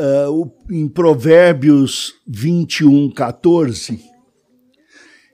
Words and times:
uh, 0.00 0.52
em 0.70 0.88
Provérbios 0.88 2.14
21, 2.26 3.10
14, 3.10 4.00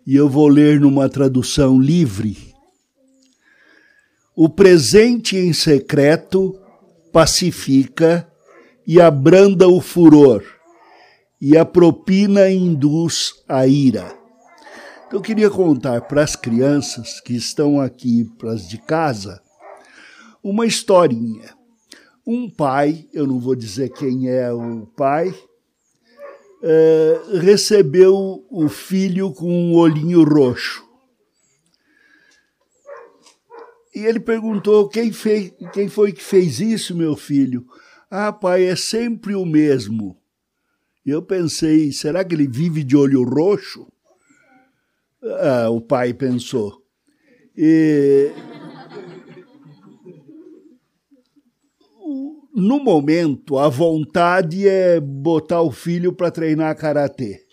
e 0.06 0.16
eu 0.16 0.29
vou 0.29 0.48
ler 0.48 0.80
numa 0.80 1.09
tradução 1.09 1.80
livre. 1.80 2.54
O 4.34 4.48
presente 4.48 5.37
em 5.37 5.52
secreto 5.52 6.59
pacifica 7.12 8.29
e 8.87 9.00
abranda 9.00 9.68
o 9.68 9.80
furor, 9.80 10.42
e 11.41 11.56
a 11.56 11.64
propina 11.64 12.51
induz 12.51 13.33
a 13.48 13.66
ira. 13.66 14.14
Então, 15.06 15.20
eu 15.20 15.23
queria 15.23 15.48
contar 15.48 16.02
para 16.02 16.23
as 16.23 16.34
crianças 16.34 17.20
que 17.20 17.34
estão 17.34 17.80
aqui, 17.80 18.24
para 18.37 18.52
as 18.52 18.69
de 18.69 18.78
casa, 18.78 19.41
uma 20.42 20.66
historinha. 20.66 21.55
Um 22.27 22.51
pai, 22.51 23.09
eu 23.12 23.25
não 23.25 23.39
vou 23.39 23.55
dizer 23.55 23.91
quem 23.91 24.29
é 24.29 24.53
o 24.53 24.85
pai, 24.97 25.33
é, 26.62 27.21
recebeu 27.39 28.45
o 28.51 28.69
filho 28.69 29.33
com 29.33 29.49
um 29.49 29.77
olhinho 29.77 30.25
roxo. 30.25 30.85
E 33.95 34.05
ele 34.05 34.19
perguntou: 34.19 34.89
quem, 34.89 35.12
fez, 35.12 35.52
quem 35.73 35.89
foi 35.89 36.12
que 36.12 36.23
fez 36.23 36.59
isso, 36.59 36.97
meu 36.97 37.15
filho? 37.15 37.65
Ah, 38.11 38.33
pai, 38.33 38.65
é 38.65 38.74
sempre 38.74 39.35
o 39.35 39.47
mesmo. 39.47 40.21
E 41.05 41.11
eu 41.11 41.23
pensei: 41.23 41.93
será 41.93 42.24
que 42.24 42.35
ele 42.35 42.49
vive 42.49 42.83
de 42.83 42.97
olho 42.97 43.23
roxo? 43.23 43.87
Ah, 45.23 45.71
o 45.71 45.80
pai 45.80 46.13
pensou. 46.13 46.83
E 47.57 48.33
no 52.57 52.82
momento, 52.82 53.59
a 53.59 53.68
vontade 53.68 54.66
é 54.66 54.99
botar 54.99 55.60
o 55.60 55.71
filho 55.71 56.10
para 56.10 56.30
treinar 56.30 56.74
karatê. 56.74 57.45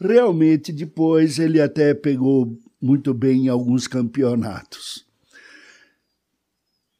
Realmente, 0.00 0.72
depois 0.72 1.38
ele 1.38 1.60
até 1.60 1.94
pegou 1.94 2.58
muito 2.82 3.14
bem 3.14 3.44
em 3.44 3.48
alguns 3.48 3.86
campeonatos. 3.86 5.06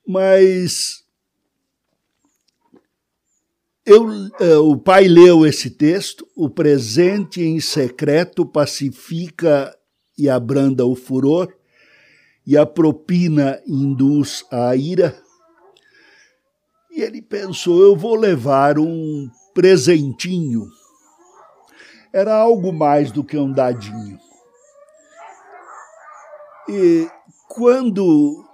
Mas 0.07 1.03
eu, 3.85 4.07
uh, 4.07 4.71
o 4.71 4.79
pai 4.79 5.09
leu 5.09 5.45
esse 5.45 5.69
texto, 5.69 6.25
o 6.37 6.49
presente 6.49 7.43
em 7.43 7.59
secreto 7.59 8.47
pacifica 8.47 9.77
e 10.17 10.29
abranda 10.29 10.87
o 10.87 10.95
furor, 10.95 11.53
e 12.47 12.57
a 12.57 12.65
propina 12.65 13.61
induz 13.67 14.45
a 14.49 14.77
ira 14.77 15.21
e 16.91 17.03
ele 17.03 17.23
pensou: 17.23 17.83
eu 17.83 17.97
vou 17.97 18.15
levar 18.15 18.79
um 18.79 19.31
presentinho. 19.55 20.69
Era 22.13 22.35
algo 22.35 22.73
mais 22.73 23.13
do 23.13 23.23
que 23.23 23.39
um 23.39 23.53
dadinho. 23.53 24.19
E 26.69 27.09
quando 27.49 28.45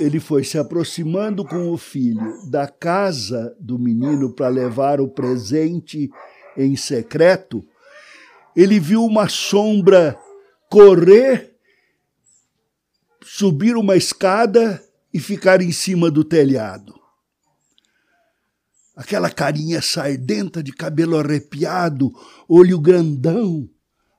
ele 0.00 0.18
foi 0.18 0.42
se 0.42 0.58
aproximando 0.58 1.44
com 1.44 1.70
o 1.70 1.78
filho 1.78 2.50
da 2.50 2.66
casa 2.66 3.56
do 3.60 3.78
menino 3.78 4.32
para 4.32 4.48
levar 4.48 5.00
o 5.00 5.08
presente 5.08 6.10
em 6.56 6.74
secreto, 6.74 7.64
ele 8.56 8.80
viu 8.80 9.04
uma 9.04 9.28
sombra 9.28 10.18
correr, 10.68 11.54
subir 13.22 13.76
uma 13.76 13.96
escada 13.96 14.82
e 15.12 15.20
ficar 15.20 15.62
em 15.62 15.70
cima 15.70 16.10
do 16.10 16.24
telhado 16.24 17.03
aquela 18.94 19.30
carinha 19.30 19.80
sardenta 19.82 20.62
de 20.62 20.72
cabelo 20.72 21.18
arrepiado, 21.18 22.12
olho 22.48 22.78
grandão, 22.78 23.68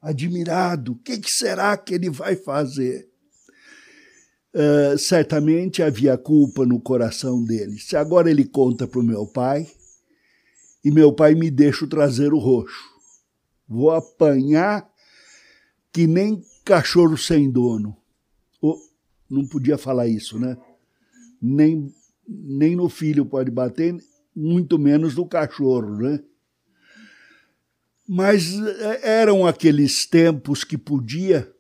admirado. 0.02 0.94
O 0.94 0.96
que, 0.98 1.18
que, 1.18 1.32
será 1.32 1.76
que 1.78 1.94
ele 1.94 2.10
vai 2.10 2.36
fazer? 2.36 3.10
Uh, 4.54 4.98
certamente 4.98 5.84
havia 5.84 6.18
culpa 6.18 6.66
no 6.66 6.80
coração 6.80 7.44
dele. 7.44 7.78
Se 7.78 7.96
agora 7.96 8.30
ele 8.30 8.46
conta 8.46 8.88
para 8.88 9.00
o 9.00 9.04
meu 9.04 9.28
pai, 9.28 9.68
e 10.84 10.92
meu 10.92 11.12
pai 11.12 11.34
me 11.34 11.50
deixa 11.50 11.88
trazer 11.88 12.32
o 12.32 12.38
roxo. 12.38 12.94
Vou 13.68 13.90
apanhar 13.90 14.88
que 15.92 16.06
nem 16.06 16.44
cachorro 16.64 17.18
sem 17.18 17.50
dono. 17.50 17.98
Oh, 18.62 18.80
não 19.28 19.48
podia 19.48 19.80
falar 19.80 20.08
isso, 20.08 20.38
né? 20.38 20.56
Nem, 21.42 21.92
nem 22.28 22.76
no 22.76 22.88
filho 22.88 23.26
pode 23.26 23.50
bater, 23.50 23.98
muito 24.36 24.78
menos 24.78 25.16
do 25.16 25.26
cachorro, 25.26 25.98
né? 25.98 26.22
Mas 28.08 28.54
é, 28.54 29.22
eram 29.22 29.48
aqueles 29.48 30.06
tempos 30.06 30.64
que 30.64 30.78
podia. 30.78 31.52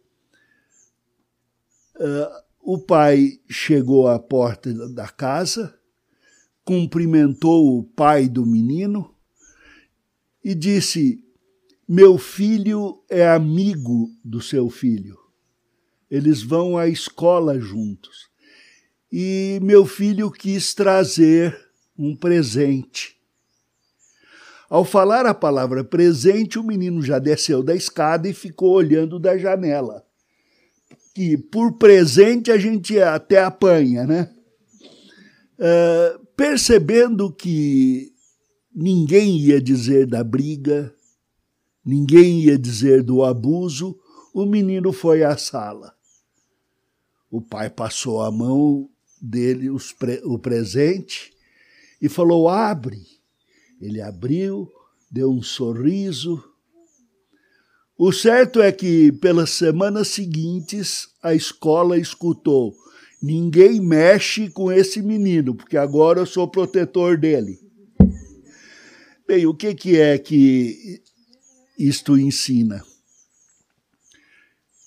Uh, 1.96 2.46
o 2.62 2.78
pai 2.78 3.40
chegou 3.50 4.08
à 4.08 4.20
porta 4.20 4.74
da 4.90 5.08
casa, 5.08 5.80
cumprimentou 6.64 7.80
o 7.80 7.84
pai 7.84 8.28
do 8.28 8.46
menino 8.46 9.16
e 10.44 10.54
disse: 10.54 11.24
Meu 11.88 12.18
filho 12.18 13.04
é 13.10 13.28
amigo 13.28 14.12
do 14.24 14.42
seu 14.42 14.70
filho. 14.70 15.18
Eles 16.12 16.44
vão 16.44 16.78
à 16.78 16.88
escola 16.88 17.60
juntos. 17.60 18.30
E 19.12 19.60
meu 19.64 19.86
filho 19.86 20.30
quis 20.30 20.74
trazer 20.74 21.65
um 21.98 22.16
presente. 22.16 23.16
Ao 24.70 24.84
falar 24.84 25.26
a 25.26 25.34
palavra 25.34 25.84
presente, 25.84 26.58
o 26.58 26.64
menino 26.64 27.02
já 27.02 27.20
desceu 27.20 27.62
da 27.62 27.76
escada 27.76 28.28
e 28.28 28.34
ficou 28.34 28.72
olhando 28.74 29.20
da 29.20 29.38
janela. 29.38 30.04
Que 31.14 31.38
por 31.38 31.74
presente 31.78 32.52
a 32.52 32.58
gente 32.58 33.00
até 33.00 33.42
apanha, 33.42 34.06
né? 34.06 34.30
Uh, 35.58 36.26
percebendo 36.36 37.32
que 37.32 38.12
ninguém 38.76 39.38
ia 39.38 39.62
dizer 39.62 40.06
da 40.06 40.24
briga, 40.24 40.94
ninguém 41.86 42.42
ia 42.42 42.58
dizer 42.58 43.04
do 43.04 43.24
abuso, 43.24 43.98
o 44.34 44.46
menino 44.46 44.92
foi 44.92 45.24
à 45.24 45.38
sala. 45.38 45.96
O 47.32 47.40
pai 47.42 47.70
passou 47.70 48.22
a 48.22 48.30
mão 48.30 48.90
dele 49.22 49.70
pre 49.98 50.22
o 50.26 50.38
presente 50.38 51.35
e 52.06 52.10
falou: 52.10 52.48
Abre. 52.48 53.04
Ele 53.82 54.00
abriu, 54.00 54.72
deu 55.12 55.32
um 55.32 55.42
sorriso. 55.42 56.42
O 57.98 58.12
certo 58.12 58.62
é 58.62 58.72
que, 58.72 59.12
pelas 59.12 59.50
semanas 59.50 60.10
seguintes, 60.10 61.08
a 61.22 61.34
escola 61.34 61.98
escutou: 61.98 62.76
ninguém 63.22 63.82
mexe 63.82 64.50
com 64.52 64.72
esse 64.72 65.02
menino, 65.02 65.56
porque 65.56 65.78
agora 65.78 66.20
eu 66.20 66.28
sou 66.28 66.48
protetor 66.48 67.18
dele. 67.18 67.60
Bem, 69.28 69.48
o 69.48 69.56
que, 69.56 69.74
que 69.74 69.98
é 69.98 70.20
que 70.20 71.02
isto 71.78 72.18
ensina? 72.20 72.84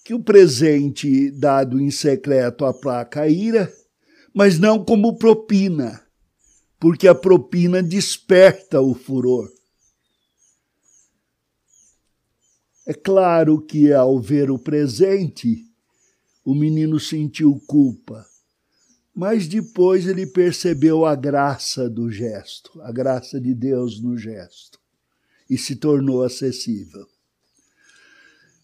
Que 0.05 0.15
o 0.15 0.23
presente 0.23 1.33
dado 1.33 1.81
em 1.81 1.91
secreto 1.91 2.65
aplaca 2.65 3.23
a 3.23 3.29
ira, 3.29 3.73
mas 4.33 4.57
não 4.57 4.85
como 4.85 5.19
propina 5.19 6.08
porque 6.79 7.09
a 7.09 7.15
propina 7.15 7.83
desperta 7.83 8.81
o 8.81 8.95
furor. 8.95 9.51
É 12.87 12.95
claro 12.95 13.61
que 13.61 13.93
ao 13.93 14.19
ver 14.21 14.51
o 14.51 14.59
presente, 14.59 15.67
o 16.45 16.55
menino 16.55 16.99
sentiu 16.99 17.61
culpa, 17.67 18.25
mas 19.15 19.47
depois 19.47 20.07
ele 20.07 20.27
percebeu 20.27 21.05
a 21.05 21.15
graça 21.15 21.91
do 21.91 22.11
gesto, 22.11 22.81
a 22.81 22.91
graça 22.91 23.39
de 23.39 23.53
Deus 23.53 24.01
no 24.01 24.17
gesto, 24.17 24.81
e 25.51 25.59
se 25.59 25.77
tornou 25.77 26.23
acessível. 26.23 27.07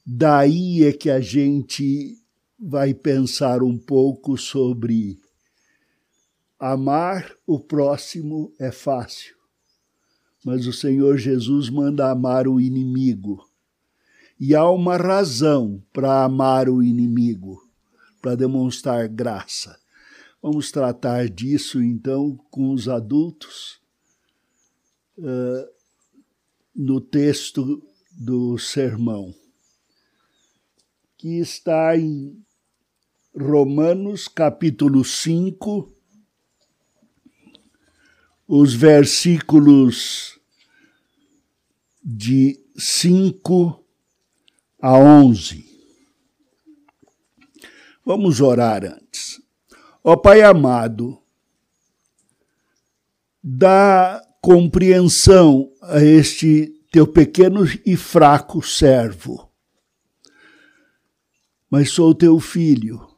Daí 0.06 0.84
é 0.84 0.92
que 0.92 1.10
a 1.10 1.20
gente 1.20 2.18
vai 2.58 2.94
pensar 2.94 3.62
um 3.62 3.76
pouco 3.76 4.38
sobre 4.38 5.20
Amar 6.66 7.30
o 7.46 7.60
próximo 7.60 8.50
é 8.58 8.72
fácil, 8.72 9.36
mas 10.42 10.66
o 10.66 10.72
Senhor 10.72 11.18
Jesus 11.18 11.68
manda 11.68 12.10
amar 12.10 12.48
o 12.48 12.58
inimigo. 12.58 13.46
E 14.40 14.54
há 14.54 14.66
uma 14.70 14.96
razão 14.96 15.84
para 15.92 16.24
amar 16.24 16.70
o 16.70 16.82
inimigo, 16.82 17.60
para 18.22 18.34
demonstrar 18.34 19.06
graça. 19.08 19.78
Vamos 20.40 20.70
tratar 20.70 21.28
disso 21.28 21.82
então 21.82 22.34
com 22.50 22.72
os 22.72 22.88
adultos. 22.88 23.78
Uh, 25.18 25.68
no 26.74 26.98
texto 26.98 27.86
do 28.10 28.56
sermão, 28.56 29.34
que 31.18 31.38
está 31.40 31.94
em 31.94 32.42
Romanos 33.36 34.28
capítulo 34.28 35.04
5, 35.04 35.93
os 38.46 38.74
versículos 38.74 40.38
de 42.02 42.60
5 42.76 43.82
a 44.80 44.98
11. 44.98 45.64
Vamos 48.04 48.40
orar 48.40 48.84
antes. 48.84 49.40
Ó 50.02 50.16
Pai 50.16 50.42
amado, 50.42 51.18
dá 53.42 54.22
compreensão 54.42 55.72
a 55.80 56.02
este 56.02 56.74
teu 56.92 57.06
pequeno 57.06 57.64
e 57.86 57.96
fraco 57.96 58.62
servo. 58.62 59.50
Mas 61.70 61.90
sou 61.90 62.14
teu 62.14 62.38
filho. 62.38 63.13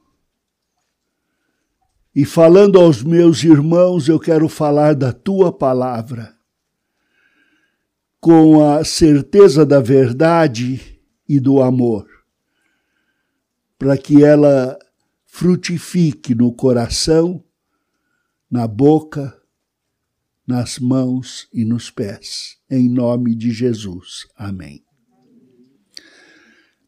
E 2.17 2.25
falando 2.25 2.81
aos 2.81 3.03
meus 3.03 3.45
irmãos, 3.45 4.09
eu 4.09 4.19
quero 4.19 4.49
falar 4.49 4.95
da 4.95 5.13
tua 5.13 5.53
palavra, 5.53 6.35
com 8.19 8.67
a 8.67 8.83
certeza 8.87 9.67
da 9.67 9.83
verdade 9.83 10.99
e 11.29 11.39
do 11.39 11.61
amor, 11.61 12.09
para 13.79 13.99
que 13.99 14.25
ela 14.25 14.79
frutifique 15.27 16.35
no 16.35 16.55
coração, 16.55 17.45
na 18.51 18.67
boca, 18.67 19.39
nas 20.47 20.79
mãos 20.79 21.47
e 21.53 21.67
nos 21.67 21.91
pés. 21.91 22.57
Em 22.71 22.89
nome 22.89 23.35
de 23.35 23.51
Jesus. 23.51 24.27
Amém. 24.35 24.83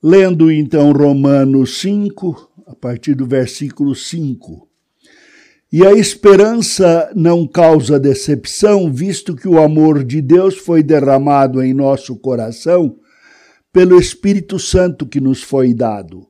Lendo 0.02 0.50
então 0.50 0.90
Romanos 0.90 1.76
5, 1.80 2.64
a 2.66 2.74
partir 2.74 3.14
do 3.14 3.26
versículo 3.26 3.94
5. 3.94 4.67
E 5.70 5.86
a 5.86 5.92
esperança 5.92 7.12
não 7.14 7.46
causa 7.46 8.00
decepção, 8.00 8.90
visto 8.90 9.36
que 9.36 9.46
o 9.46 9.60
amor 9.60 10.02
de 10.02 10.22
Deus 10.22 10.56
foi 10.56 10.82
derramado 10.82 11.62
em 11.62 11.74
nosso 11.74 12.16
coração 12.16 12.96
pelo 13.70 14.00
Espírito 14.00 14.58
Santo 14.58 15.06
que 15.06 15.20
nos 15.20 15.42
foi 15.42 15.74
dado. 15.74 16.26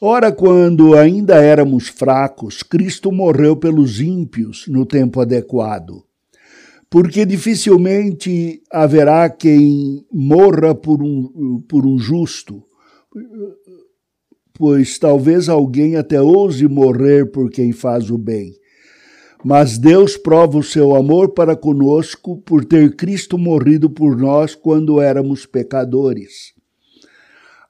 Ora, 0.00 0.30
quando 0.30 0.94
ainda 0.94 1.42
éramos 1.42 1.88
fracos, 1.88 2.62
Cristo 2.62 3.10
morreu 3.10 3.56
pelos 3.56 4.00
ímpios 4.00 4.66
no 4.68 4.86
tempo 4.86 5.20
adequado. 5.20 6.04
Porque 6.88 7.26
dificilmente 7.26 8.62
haverá 8.70 9.28
quem 9.28 10.06
morra 10.12 10.72
por 10.72 11.02
um, 11.02 11.60
por 11.66 11.84
um 11.84 11.98
justo, 11.98 12.62
pois 14.56 14.98
talvez 14.98 15.48
alguém 15.48 15.96
até 15.96 16.20
ouse 16.20 16.66
morrer 16.66 17.30
por 17.30 17.50
quem 17.50 17.72
faz 17.72 18.10
o 18.10 18.18
bem. 18.18 18.52
Mas 19.44 19.78
Deus 19.78 20.16
prova 20.16 20.58
o 20.58 20.62
seu 20.62 20.96
amor 20.96 21.28
para 21.28 21.54
conosco 21.54 22.38
por 22.38 22.64
ter 22.64 22.96
Cristo 22.96 23.38
morrido 23.38 23.88
por 23.88 24.16
nós 24.16 24.54
quando 24.54 25.00
éramos 25.00 25.46
pecadores. 25.46 26.54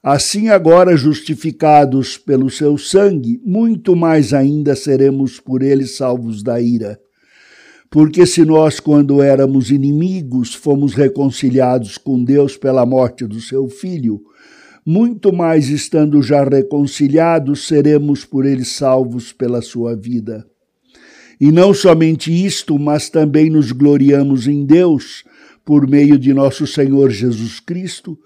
Assim, 0.01 0.47
agora 0.47 0.95
justificados 0.95 2.17
pelo 2.17 2.49
seu 2.49 2.77
sangue, 2.77 3.41
muito 3.43 3.95
mais 3.95 4.33
ainda 4.33 4.75
seremos 4.75 5.39
por 5.39 5.61
ele 5.61 5.85
salvos 5.85 6.41
da 6.41 6.61
ira. 6.61 6.99
Porque 7.89 8.25
se 8.25 8.45
nós, 8.45 8.79
quando 8.79 9.21
éramos 9.21 9.69
inimigos, 9.71 10.53
fomos 10.53 10.93
reconciliados 10.93 11.97
com 11.97 12.23
Deus 12.23 12.57
pela 12.57 12.85
morte 12.85 13.25
do 13.25 13.39
seu 13.39 13.67
filho, 13.69 14.21
muito 14.89 15.33
mais 15.33 15.67
estando 15.67 16.21
já 16.21 16.45
reconciliados, 16.45 17.67
seremos 17.67 18.23
por 18.23 18.45
ele 18.45 18.63
salvos 18.63 19.33
pela 19.33 19.61
sua 19.61 19.97
vida. 19.97 20.49
E 21.41 21.51
não 21.51 21.73
somente 21.73 22.31
isto, 22.31 22.79
mas 22.79 23.09
também 23.09 23.49
nos 23.49 23.73
gloriamos 23.73 24.47
em 24.47 24.65
Deus, 24.65 25.25
por 25.65 25.85
meio 25.85 26.17
de 26.17 26.33
nosso 26.33 26.65
Senhor 26.65 27.09
Jesus 27.09 27.59
Cristo, 27.59 28.17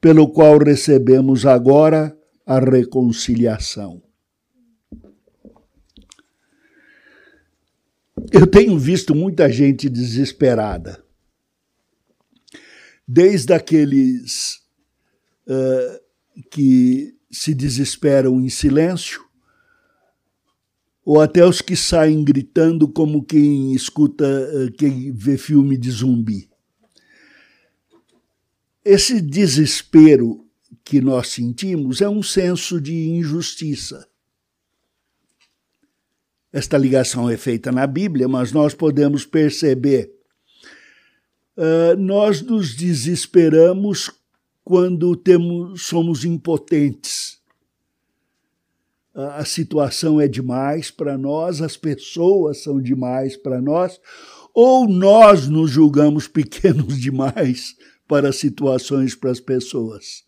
pelo 0.00 0.28
qual 0.28 0.58
recebemos 0.58 1.46
agora 1.46 2.18
a 2.44 2.58
reconciliação. 2.58 4.02
Eu 8.32 8.44
tenho 8.44 8.76
visto 8.76 9.14
muita 9.14 9.48
gente 9.48 9.88
desesperada, 9.88 11.00
desde 13.06 13.54
aqueles 13.54 14.56
uh, 15.46 16.07
que 16.50 17.14
se 17.30 17.54
desesperam 17.54 18.40
em 18.40 18.48
silêncio, 18.48 19.24
ou 21.04 21.20
até 21.20 21.44
os 21.44 21.62
que 21.62 21.74
saem 21.74 22.22
gritando 22.22 22.86
como 22.86 23.24
quem 23.24 23.72
escuta, 23.74 24.24
uh, 24.26 24.72
quem 24.72 25.10
vê 25.12 25.38
filme 25.38 25.76
de 25.76 25.90
zumbi. 25.90 26.50
Esse 28.84 29.20
desespero 29.20 30.46
que 30.84 31.00
nós 31.00 31.28
sentimos 31.28 32.00
é 32.00 32.08
um 32.08 32.22
senso 32.22 32.80
de 32.80 33.08
injustiça. 33.08 34.06
Esta 36.52 36.78
ligação 36.78 37.28
é 37.28 37.36
feita 37.36 37.70
na 37.70 37.86
Bíblia, 37.86 38.26
mas 38.26 38.52
nós 38.52 38.74
podemos 38.74 39.24
perceber. 39.26 40.10
Uh, 41.56 41.96
nós 41.98 42.40
nos 42.40 42.74
desesperamos 42.74 44.10
quando 44.68 45.16
temos, 45.16 45.86
somos 45.86 46.26
impotentes. 46.26 47.40
A 49.14 49.42
situação 49.42 50.20
é 50.20 50.28
demais 50.28 50.90
para 50.90 51.16
nós, 51.16 51.62
as 51.62 51.74
pessoas 51.74 52.62
são 52.62 52.78
demais 52.78 53.34
para 53.34 53.62
nós, 53.62 53.98
ou 54.52 54.86
nós 54.86 55.48
nos 55.48 55.70
julgamos 55.70 56.28
pequenos 56.28 57.00
demais 57.00 57.76
para 58.06 58.30
situações 58.30 59.14
para 59.14 59.30
as 59.30 59.40
pessoas. 59.40 60.22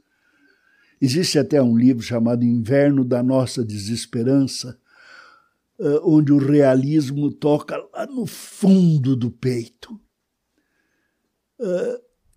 Existe 0.99 1.39
até 1.39 1.61
um 1.61 1.77
livro 1.77 2.03
chamado 2.03 2.43
Inverno 2.43 3.05
da 3.05 3.23
Nossa 3.23 3.63
Desesperança, 3.63 4.81
eh, 5.79 6.01
onde 6.03 6.33
o 6.33 6.39
realismo 6.39 7.31
toca 7.31 7.77
lá 7.93 8.07
no 8.07 8.25
fundo 8.25 9.15
do 9.15 9.31
peito. 9.31 10.01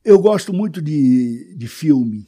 Eu 0.04 0.20
gosto 0.20 0.52
muito 0.52 0.82
de, 0.82 1.56
de 1.56 1.66
filme. 1.66 2.28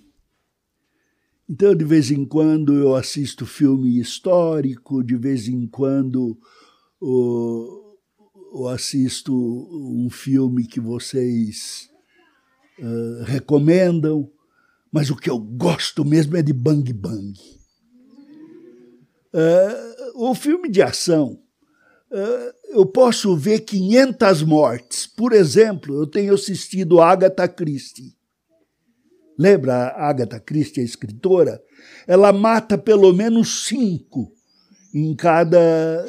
Então, 1.48 1.76
de 1.76 1.84
vez 1.84 2.10
em 2.10 2.26
quando, 2.26 2.74
eu 2.74 2.96
assisto 2.96 3.46
filme 3.46 4.00
histórico, 4.00 5.04
de 5.04 5.18
vez 5.18 5.50
em 5.50 5.68
quando 5.68 6.40
eu 7.02 8.68
assisto 8.70 9.34
um 9.36 10.10
filme 10.10 10.66
que 10.66 10.80
vocês 10.80 11.90
uh, 12.80 13.24
recomendam, 13.26 14.32
mas 14.90 15.10
o 15.10 15.16
que 15.16 15.30
eu 15.30 15.38
gosto 15.38 16.06
mesmo 16.06 16.38
é 16.38 16.42
de 16.42 16.54
Bang 16.54 16.94
Bang. 16.94 17.38
Uh, 19.34 20.30
o 20.30 20.34
filme 20.34 20.70
de 20.70 20.82
ação, 20.82 21.44
eu 22.70 22.86
posso 22.86 23.36
ver 23.36 23.60
500 23.60 24.44
mortes. 24.44 25.08
Por 25.08 25.34
exemplo, 25.34 25.96
eu 25.96 26.08
tenho 26.08 26.34
assistido 26.34 27.02
Agatha 27.02 27.48
Christie. 27.48 28.16
Lembra 29.38 29.74
a 29.74 30.10
Agatha 30.10 30.40
Christie, 30.40 30.82
a 30.82 30.86
escritora? 30.86 31.62
Ela 32.08 32.32
mata 32.32 32.78
pelo 32.78 33.12
menos 33.14 33.66
cinco 33.66 34.32
em 34.94 35.14
cada 35.14 36.06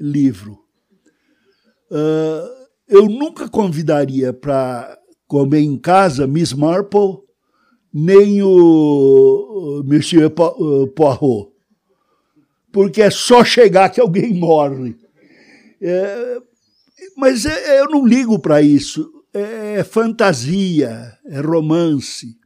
livro. 0.00 0.58
eu 2.88 3.06
nunca 3.06 3.48
convidaria 3.48 4.32
para 4.32 4.98
comer 5.26 5.60
em 5.60 5.76
casa 5.76 6.26
Miss 6.26 6.54
Marple, 6.54 7.18
nem 7.92 8.42
o 8.42 9.82
Monsieur 9.84 10.30
Poirot. 10.30 11.52
Porque 12.72 13.02
é 13.02 13.10
só 13.10 13.44
chegar 13.44 13.90
que 13.90 14.00
alguém 14.00 14.32
morre. 14.32 14.96
É, 15.80 16.40
mas 17.16 17.46
é, 17.46 17.80
eu 17.80 17.88
não 17.90 18.06
ligo 18.06 18.38
para 18.38 18.62
isso. 18.62 19.12
É 19.32 19.84
fantasia, 19.84 21.16
é 21.26 21.40
romance. 21.40 22.36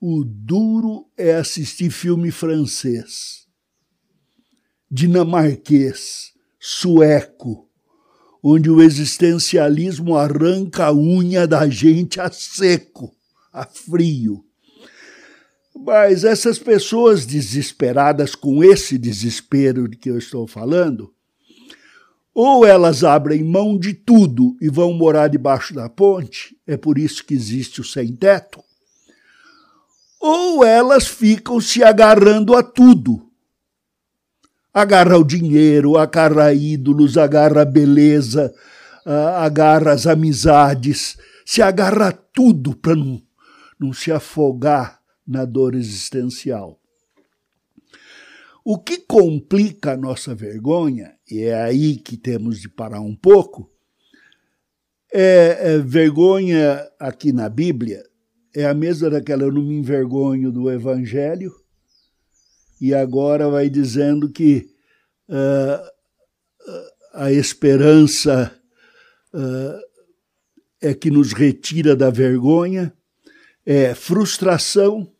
O 0.00 0.22
duro 0.22 1.06
é 1.16 1.34
assistir 1.34 1.90
filme 1.90 2.30
francês, 2.30 3.46
dinamarquês, 4.90 6.32
sueco, 6.60 7.70
onde 8.42 8.68
o 8.68 8.82
existencialismo 8.82 10.14
arranca 10.14 10.86
a 10.86 10.94
unha 10.94 11.46
da 11.46 11.66
gente 11.70 12.20
a 12.20 12.30
seco, 12.30 13.16
a 13.50 13.64
frio. 13.64 14.44
Mas 15.74 16.22
essas 16.22 16.58
pessoas 16.58 17.24
desesperadas 17.24 18.34
com 18.34 18.62
esse 18.62 18.98
desespero 18.98 19.88
de 19.88 19.96
que 19.96 20.10
eu 20.10 20.18
estou 20.18 20.46
falando, 20.46 21.13
ou 22.34 22.66
elas 22.66 23.04
abrem 23.04 23.44
mão 23.44 23.78
de 23.78 23.94
tudo 23.94 24.56
e 24.60 24.68
vão 24.68 24.92
morar 24.92 25.28
debaixo 25.28 25.72
da 25.72 25.88
ponte, 25.88 26.56
é 26.66 26.76
por 26.76 26.98
isso 26.98 27.24
que 27.24 27.34
existe 27.34 27.80
o 27.80 27.84
sem-teto, 27.84 28.62
ou 30.20 30.64
elas 30.64 31.06
ficam 31.06 31.60
se 31.60 31.82
agarrando 31.84 32.56
a 32.56 32.62
tudo 32.62 33.30
agarra 34.74 35.16
o 35.16 35.24
dinheiro, 35.24 35.96
agarra 35.96 36.52
ídolos, 36.52 37.16
agarra 37.16 37.62
a 37.62 37.64
beleza, 37.64 38.52
agarra 39.36 39.92
as 39.92 40.04
amizades, 40.04 41.16
se 41.46 41.62
agarra 41.62 42.08
a 42.08 42.12
tudo 42.12 42.74
para 42.74 42.96
não, 42.96 43.22
não 43.78 43.92
se 43.92 44.10
afogar 44.10 44.98
na 45.24 45.44
dor 45.44 45.76
existencial. 45.76 46.80
O 48.64 48.78
que 48.78 48.96
complica 48.98 49.92
a 49.92 49.96
nossa 49.96 50.34
vergonha, 50.34 51.14
e 51.30 51.42
é 51.42 51.54
aí 51.54 51.96
que 51.96 52.16
temos 52.16 52.58
de 52.58 52.68
parar 52.68 53.00
um 53.00 53.14
pouco, 53.14 53.70
é, 55.12 55.74
é 55.74 55.78
vergonha 55.78 56.80
aqui 56.98 57.30
na 57.30 57.48
Bíblia, 57.50 58.02
é 58.56 58.64
a 58.64 58.72
mesma 58.72 59.10
daquela 59.10 59.42
eu 59.42 59.52
não 59.52 59.62
me 59.62 59.74
envergonho 59.74 60.50
do 60.50 60.70
Evangelho, 60.70 61.52
e 62.80 62.94
agora 62.94 63.50
vai 63.50 63.68
dizendo 63.68 64.30
que 64.30 64.66
uh, 65.28 65.90
a 67.12 67.30
esperança 67.30 68.58
uh, 69.34 69.78
é 70.80 70.94
que 70.94 71.10
nos 71.10 71.34
retira 71.34 71.94
da 71.94 72.08
vergonha, 72.08 72.96
é 73.66 73.94
frustração, 73.94 75.13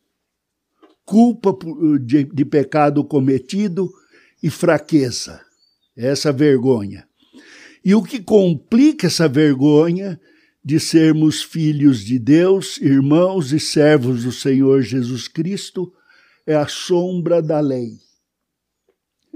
culpa 1.05 1.57
de, 2.01 2.25
de 2.25 2.45
pecado 2.45 3.05
cometido 3.05 3.91
e 4.43 4.51
fraqueza. 4.51 5.41
Essa 5.97 6.33
vergonha. 6.33 7.07
E 7.85 7.95
o 7.95 8.03
que 8.03 8.21
complica 8.21 9.07
essa 9.07 9.29
vergonha 9.29 10.21
de 10.65 10.81
sermos 10.81 11.43
filhos 11.43 12.01
de 12.01 12.19
Deus, 12.19 12.79
irmãos 12.81 13.53
e 13.53 13.61
servos 13.61 14.25
do 14.25 14.33
Senhor 14.33 14.81
Jesus 14.81 15.29
Cristo, 15.29 15.93
é 16.47 16.55
a 16.55 16.67
sombra 16.67 17.43
da 17.43 17.61
lei. 17.61 17.99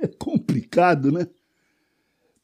É 0.01 0.07
complicado, 0.07 1.13
né? 1.13 1.29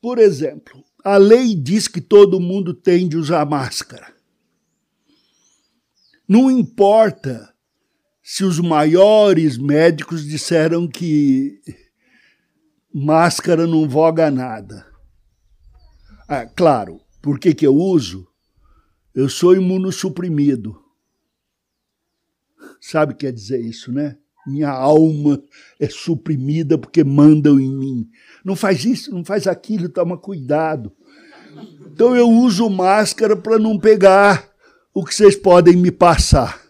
Por 0.00 0.19
exemplo, 0.19 0.85
a 1.02 1.16
lei 1.16 1.54
diz 1.54 1.88
que 1.88 2.00
todo 2.00 2.40
mundo 2.40 2.75
tem 2.75 3.09
de 3.09 3.16
usar 3.16 3.47
máscara. 3.47 4.12
Não 6.28 6.50
importa 6.50 7.53
se 8.26 8.43
os 8.43 8.59
maiores 8.59 9.59
médicos 9.59 10.25
disseram 10.25 10.88
que 10.88 11.61
máscara 12.93 13.66
não 13.66 13.87
voga 13.87 14.31
nada. 14.31 14.87
Ah, 16.26 16.47
claro, 16.47 17.02
por 17.21 17.38
que, 17.38 17.54
que 17.54 17.66
eu 17.66 17.76
uso? 17.76 18.26
Eu 19.14 19.28
sou 19.28 19.54
imunossuprimido. 19.54 20.75
Sabe 22.81 23.12
o 23.12 23.14
que 23.14 23.26
quer 23.26 23.33
dizer 23.33 23.61
isso, 23.61 23.93
né? 23.93 24.16
Minha 24.47 24.71
alma 24.71 25.43
é 25.78 25.88
suprimida 25.90 26.78
porque 26.78 27.04
mandam 27.04 27.61
em 27.61 27.71
mim. 27.71 28.11
Não 28.43 28.57
faz 28.57 28.87
isso, 28.87 29.14
não 29.14 29.23
faz 29.23 29.47
aquilo, 29.47 29.87
toma 29.87 30.16
cuidado. 30.16 30.90
Então 31.93 32.16
eu 32.16 32.31
uso 32.31 32.71
máscara 32.71 33.37
para 33.37 33.59
não 33.59 33.78
pegar 33.78 34.50
o 34.95 35.04
que 35.04 35.14
vocês 35.14 35.37
podem 35.37 35.76
me 35.76 35.90
passar 35.90 36.63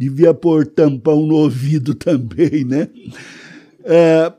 devia 0.00 0.32
pôr 0.32 0.66
tampão 0.66 1.26
no 1.26 1.34
ouvido 1.34 1.92
também, 1.94 2.64
né? 2.64 2.88
É, 3.84 4.32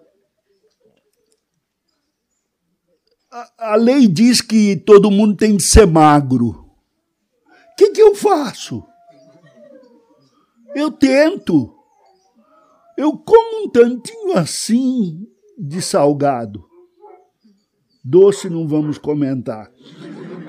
a, 3.60 3.76
lei 3.76 4.08
diz 4.08 4.42
que 4.42 4.76
todo 4.76 5.12
mundo 5.12 5.36
tem 5.36 5.56
de 5.56 5.62
ser 5.62 5.86
magro. 5.86 6.48
O 6.48 7.76
que, 7.78 7.92
que 7.92 8.02
eu 8.02 8.16
faço? 8.16 8.84
Eu 10.74 10.92
tento. 10.92 11.72
Eu 12.98 13.16
como 13.16 13.66
um 13.66 13.70
tantinho 13.70 14.36
assim 14.36 15.28
de 15.60 15.80
salgado. 15.80 16.66
Doce 18.04 18.50
não 18.50 18.68
vamos 18.68 18.98
comentar. 18.98 19.72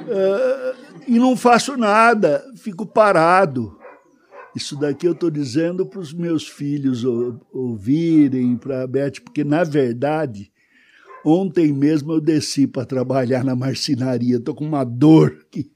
É, 0.08 0.74
e 1.06 1.18
não 1.18 1.36
faço 1.36 1.76
nada, 1.76 2.42
fico 2.56 2.86
parado. 2.86 3.81
Isso 4.54 4.76
daqui 4.76 5.06
eu 5.06 5.12
estou 5.12 5.30
dizendo 5.30 5.86
para 5.86 6.00
os 6.00 6.12
meus 6.12 6.46
filhos 6.46 7.04
ouvirem, 7.52 8.56
para 8.56 8.82
a 8.82 8.86
Beth, 8.86 9.20
porque, 9.24 9.42
na 9.42 9.64
verdade, 9.64 10.52
ontem 11.24 11.72
mesmo 11.72 12.12
eu 12.12 12.20
desci 12.20 12.66
para 12.66 12.84
trabalhar 12.84 13.44
na 13.44 13.56
marcenaria, 13.56 14.36
estou 14.36 14.54
com 14.54 14.64
uma 14.64 14.84
dor 14.84 15.38
aqui. 15.46 15.70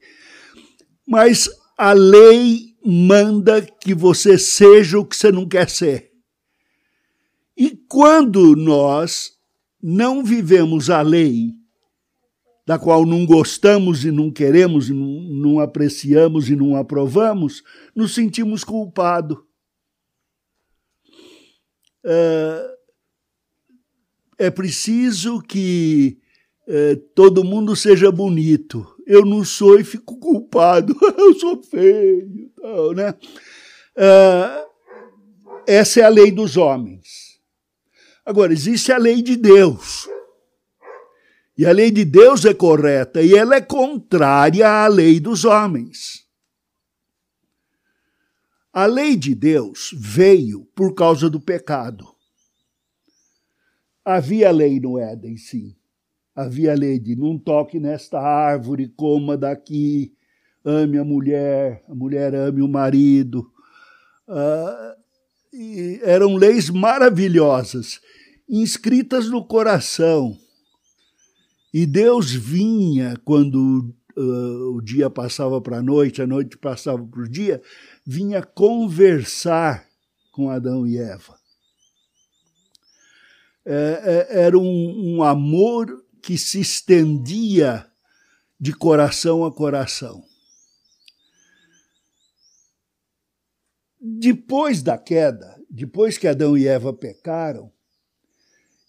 Mas 1.07 1.49
a 1.77 1.93
lei 1.93 2.75
manda 2.85 3.61
que 3.61 3.93
você 3.93 4.37
seja 4.37 4.99
o 4.99 5.05
que 5.05 5.15
você 5.15 5.31
não 5.31 5.47
quer 5.47 5.69
ser. 5.69 6.11
E 7.57 7.71
quando 7.89 8.55
nós 8.55 9.31
não 9.81 10.23
vivemos 10.23 10.89
a 10.89 11.01
lei, 11.01 11.55
da 12.67 12.77
qual 12.77 13.05
não 13.05 13.25
gostamos 13.25 14.03
e 14.03 14.11
não 14.11 14.29
queremos, 14.29 14.89
e 14.89 14.93
não, 14.93 15.21
não 15.21 15.59
apreciamos 15.61 16.49
e 16.49 16.55
não 16.55 16.75
aprovamos, 16.75 17.63
nos 17.95 18.13
sentimos 18.13 18.61
culpados. 18.61 19.37
É, 22.03 22.77
é 24.37 24.51
preciso 24.51 25.41
que 25.41 26.17
é, 26.67 26.95
todo 27.15 27.41
mundo 27.41 27.73
seja 27.73 28.11
bonito. 28.11 28.85
Eu 29.05 29.25
não 29.25 29.45
sou 29.45 29.79
e 29.79 29.85
fico 29.85 30.19
culpado. 30.19 30.93
Eu 31.17 31.33
sou 31.35 31.63
feio. 31.63 32.51
Tal, 32.61 32.91
né? 32.91 33.15
É, 33.95 34.65
essa 35.65 36.01
é 36.01 36.03
a 36.03 36.09
lei 36.09 36.31
dos 36.31 36.57
homens. 36.57 37.39
Agora, 38.25 38.51
existe 38.51 38.91
a 38.91 38.97
lei 38.97 39.21
de 39.21 39.37
Deus. 39.37 40.09
E 41.57 41.65
a 41.65 41.71
lei 41.71 41.89
de 41.89 42.05
Deus 42.05 42.45
é 42.45 42.53
correta 42.53 43.19
e 43.23 43.33
ela 43.33 43.55
é 43.55 43.61
contrária 43.61 44.69
à 44.69 44.87
lei 44.87 45.19
dos 45.19 45.43
homens. 45.43 46.27
A 48.71 48.85
lei 48.85 49.15
de 49.15 49.33
Deus 49.33 49.89
veio 49.97 50.65
por 50.75 50.93
causa 50.93 51.27
do 51.31 51.41
pecado. 51.41 52.05
Havia 54.05 54.51
lei 54.51 54.79
no 54.79 54.99
Éden, 54.99 55.35
sim. 55.35 55.75
Havia 56.35 56.75
lei 56.75 56.99
de 56.99 57.15
não 57.15 57.39
toque 57.39 57.79
nesta 57.79 58.19
árvore, 58.19 58.89
coma 58.89 59.35
daqui, 59.35 60.13
ame 60.63 60.99
a 60.99 61.03
mulher, 61.03 61.83
a 61.89 61.95
mulher 61.95 62.35
ame 62.35 62.61
o 62.61 62.67
marido. 62.67 63.51
Uh, 64.27 64.95
eram 66.03 66.35
leis 66.35 66.69
maravilhosas, 66.69 67.99
inscritas 68.47 69.27
no 69.27 69.43
coração 69.43 70.37
e 71.77 71.85
Deus 71.85 72.31
vinha 72.31 73.15
quando 73.23 73.93
uh, 74.17 74.75
o 74.75 74.81
dia 74.81 75.11
passava 75.11 75.61
para 75.61 75.77
a 75.77 75.81
noite, 75.83 76.23
a 76.23 76.25
noite 76.25 76.57
passava 76.57 77.05
para 77.05 77.21
o 77.21 77.29
dia, 77.29 77.61
vinha 78.03 78.41
conversar 78.41 79.87
com 80.31 80.49
Adão 80.49 80.87
e 80.87 80.97
Eva. 80.97 81.37
É, 83.63 84.27
é, 84.31 84.45
era 84.45 84.57
um, 84.57 85.17
um 85.17 85.23
amor 85.23 86.03
que 86.19 86.35
se 86.35 86.59
estendia 86.59 87.85
de 88.59 88.73
coração 88.73 89.45
a 89.45 89.53
coração. 89.53 90.23
Depois 94.01 94.81
da 94.81 94.97
queda, 94.97 95.61
depois 95.69 96.17
que 96.17 96.27
Adão 96.27 96.57
e 96.57 96.67
Eva 96.67 96.91
pecaram, 96.91 97.71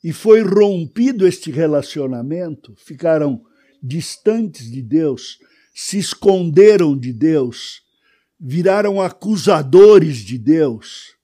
e 0.03 0.13
foi 0.13 0.43
rompido 0.43 1.27
este 1.27 1.51
relacionamento, 1.51 2.75
ficaram 2.77 3.45
distantes 3.83 4.71
de 4.71 4.83
Deus, 4.83 5.39
se 5.75 5.99
esconderam 5.99 6.97
de 6.97 7.13
Deus, 7.13 7.83
viraram 8.39 9.01
acusadores 9.01 10.19
de 10.19 10.39
Deus. 10.39 11.17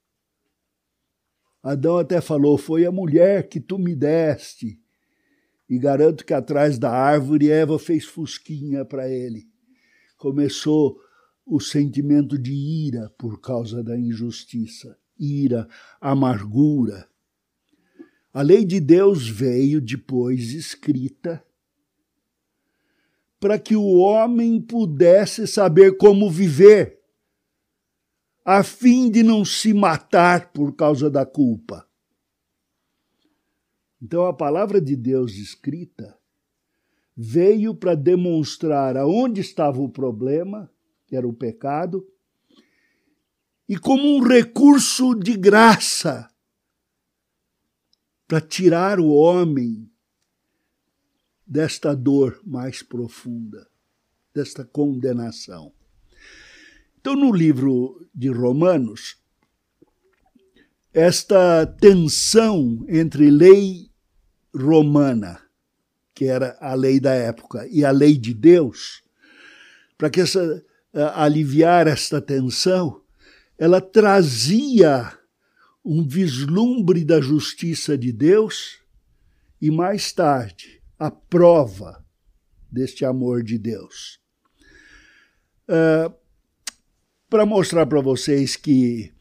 Adão 1.63 1.99
até 1.99 2.21
falou: 2.21 2.59
Foi 2.59 2.85
a 2.85 2.93
mulher 2.93 3.49
que 3.49 3.61
tu 3.61 3.79
me 3.79 3.95
deste. 3.95 4.79
E 5.69 5.79
garanto 5.79 6.25
que 6.25 6.35
atrás 6.35 6.79
da 6.79 6.91
árvore 6.91 7.51
Eva 7.51 7.79
fez 7.79 8.05
fusquinha 8.05 8.85
para 8.85 9.09
ele. 9.09 9.49
Começou 10.19 10.99
o 11.47 11.59
sentimento 11.59 12.39
de 12.39 12.53
ira 12.53 13.11
por 13.19 13.41
causa 13.41 13.83
da 13.83 13.99
injustiça, 13.99 14.97
ira, 15.19 15.67
amargura. 16.01 17.09
A 18.35 18.43
lei 18.43 18.65
de 18.65 18.81
Deus 18.81 19.29
veio 19.29 19.81
depois 19.81 20.53
escrita 20.55 21.41
para 23.39 23.61
que 23.61 23.77
o 23.77 23.99
homem 23.99 24.61
pudesse 24.61 25.47
saber 25.47 25.97
como 25.99 26.29
viver, 26.29 26.99
a 28.45 28.65
fim 28.65 29.09
de 29.09 29.23
não 29.23 29.45
se 29.45 29.73
matar 29.73 30.53
por 30.53 30.75
causa 30.75 31.09
da 31.09 31.25
culpa. 31.25 31.87
Então, 34.03 34.27
a 34.27 34.33
palavra 34.33 34.81
de 34.81 34.97
Deus 34.97 35.35
escrita 35.35 36.19
veio 37.17 37.73
para 37.73 37.95
demonstrar 37.95 38.97
aonde 38.97 39.41
estava 39.41 39.81
o 39.81 39.89
problema, 39.89 40.69
que 41.07 41.15
era 41.15 41.29
o 41.29 41.33
pecado, 41.33 42.05
e 43.69 43.79
como 43.79 44.17
um 44.17 44.27
recurso 44.27 45.15
de 45.15 45.37
graça 45.37 46.34
para 48.27 48.41
tirar 48.41 48.99
o 48.99 49.09
homem 49.09 49.91
desta 51.47 51.95
dor 51.95 52.41
mais 52.45 52.83
profunda. 52.83 53.69
desta 54.35 54.65
condenação. 54.65 55.73
Então, 56.99 57.15
no 57.15 57.33
livro 57.33 58.05
de 58.13 58.29
Romanos, 58.29 59.17
esta 60.93 61.65
tensão 61.67 62.85
entre 62.89 63.31
lei 63.31 63.91
romana, 64.53 65.41
que 66.13 66.25
era 66.25 66.57
a 66.61 66.75
lei 66.75 66.99
da 66.99 67.13
época, 67.13 67.67
e 67.71 67.85
a 67.85 67.91
lei 67.91 68.19
de 68.19 68.35
Deus, 68.35 69.05
para 69.97 70.11
que 70.11 70.21
essa, 70.21 70.65
aliviar 71.15 71.87
esta 71.87 72.21
tensão, 72.21 73.03
ela 73.57 73.81
trazia 73.81 75.17
um 75.85 76.07
vislumbre 76.07 77.05
da 77.05 77.21
justiça 77.21 77.99
de 77.99 78.11
Deus 78.11 78.79
e 79.61 79.71
mais 79.71 80.13
tarde 80.13 80.81
a 80.99 81.11
prova 81.11 82.05
deste 82.71 83.05
amor 83.05 83.43
de 83.43 83.59
Deus. 83.59 84.19
Uh, 85.69 86.13
para 87.29 87.45
mostrar 87.45 87.87
para 87.87 88.01
vocês 88.01 88.57
que 88.57 89.13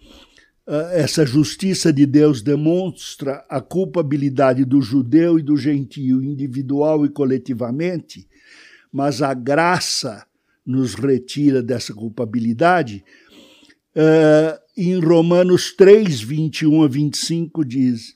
uh, 0.68 0.72
essa 0.92 1.26
justiça 1.26 1.92
de 1.92 2.06
Deus 2.06 2.42
demonstra 2.42 3.46
a 3.50 3.60
culpabilidade 3.60 4.64
do 4.64 4.82
judeu 4.82 5.38
e 5.38 5.44
do 5.44 5.58
gentio 5.58 6.24
individual 6.24 7.06
e 7.06 7.10
coletivamente, 7.10 8.28
mas 8.92 9.22
a 9.22 9.34
graça 9.34 10.26
nos 10.66 10.96
retira 10.96 11.62
dessa 11.62 11.94
culpabilidade, 11.94 13.04
uh, 13.96 14.63
em 14.76 15.00
Romanos 15.00 15.72
3, 15.72 16.22
21 16.22 16.84
a 16.84 16.88
25 16.88 17.64
diz: 17.64 18.16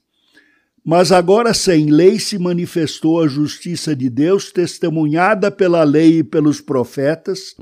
Mas 0.84 1.12
agora 1.12 1.54
sem 1.54 1.88
lei 1.88 2.20
se 2.20 2.38
manifestou 2.38 3.22
a 3.22 3.28
justiça 3.28 3.96
de 3.96 4.10
Deus, 4.10 4.52
testemunhada 4.52 5.52
pela 5.52 5.84
lei 5.84 6.20
e 6.20 6.24
pelos 6.24 6.60
profetas, 6.60 7.56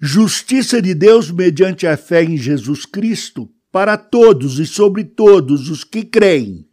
justiça 0.00 0.82
de 0.82 0.94
Deus 0.94 1.30
mediante 1.30 1.86
a 1.86 1.96
fé 1.96 2.24
em 2.24 2.36
Jesus 2.36 2.84
Cristo, 2.84 3.48
para 3.70 3.96
todos 3.96 4.58
e 4.58 4.66
sobre 4.66 5.04
todos 5.04 5.68
os 5.68 5.84
que 5.84 6.02
creem. 6.04 6.66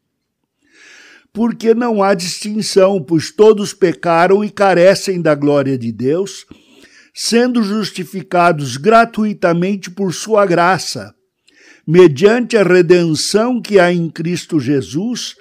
Porque 1.32 1.74
não 1.74 2.02
há 2.02 2.14
distinção, 2.14 3.04
pois 3.04 3.30
todos 3.30 3.74
pecaram 3.74 4.44
e 4.44 4.50
carecem 4.50 5.22
da 5.22 5.36
glória 5.36 5.78
de 5.78 5.92
Deus 5.92 6.46
sendo 7.18 7.64
justificados 7.64 8.75
gratuitamente 8.75 9.90
por 9.90 10.14
sua 10.14 10.46
graça, 10.46 11.16
mediante 11.86 12.58
a 12.58 12.63
redenção 12.63 13.62
que 13.62 13.80
há 13.80 13.94
em 13.94 14.10
Cristo 14.10 14.60
Jesus, 14.60 15.36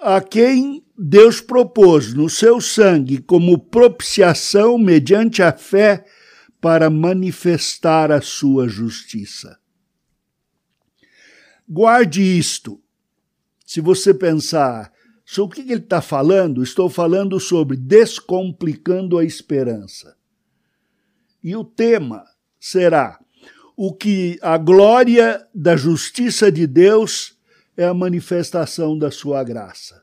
a 0.00 0.20
quem 0.20 0.84
Deus 0.96 1.40
propôs 1.40 2.14
no 2.14 2.28
seu 2.28 2.60
sangue 2.60 3.18
como 3.18 3.58
propiciação 3.58 4.78
mediante 4.78 5.42
a 5.42 5.52
fé 5.52 6.04
para 6.60 6.90
manifestar 6.90 8.10
a 8.10 8.20
sua 8.20 8.68
justiça. 8.68 9.58
Guarde 11.68 12.22
isto. 12.22 12.80
Se 13.66 13.80
você 13.80 14.14
pensar 14.14 14.92
sobre 15.24 15.60
o 15.60 15.64
que 15.64 15.72
ele 15.72 15.82
está 15.82 16.00
falando, 16.00 16.62
estou 16.62 16.88
falando 16.88 17.38
sobre 17.38 17.76
descomplicando 17.76 19.18
a 19.18 19.24
esperança. 19.24 20.16
E 21.44 21.54
o 21.54 21.62
tema 21.62 22.24
será 22.58 23.20
o 23.80 23.94
que 23.94 24.40
a 24.42 24.58
glória 24.58 25.46
da 25.54 25.76
justiça 25.76 26.50
de 26.50 26.66
Deus 26.66 27.38
é 27.76 27.84
a 27.84 27.94
manifestação 27.94 28.98
da 28.98 29.08
sua 29.08 29.44
graça. 29.44 30.02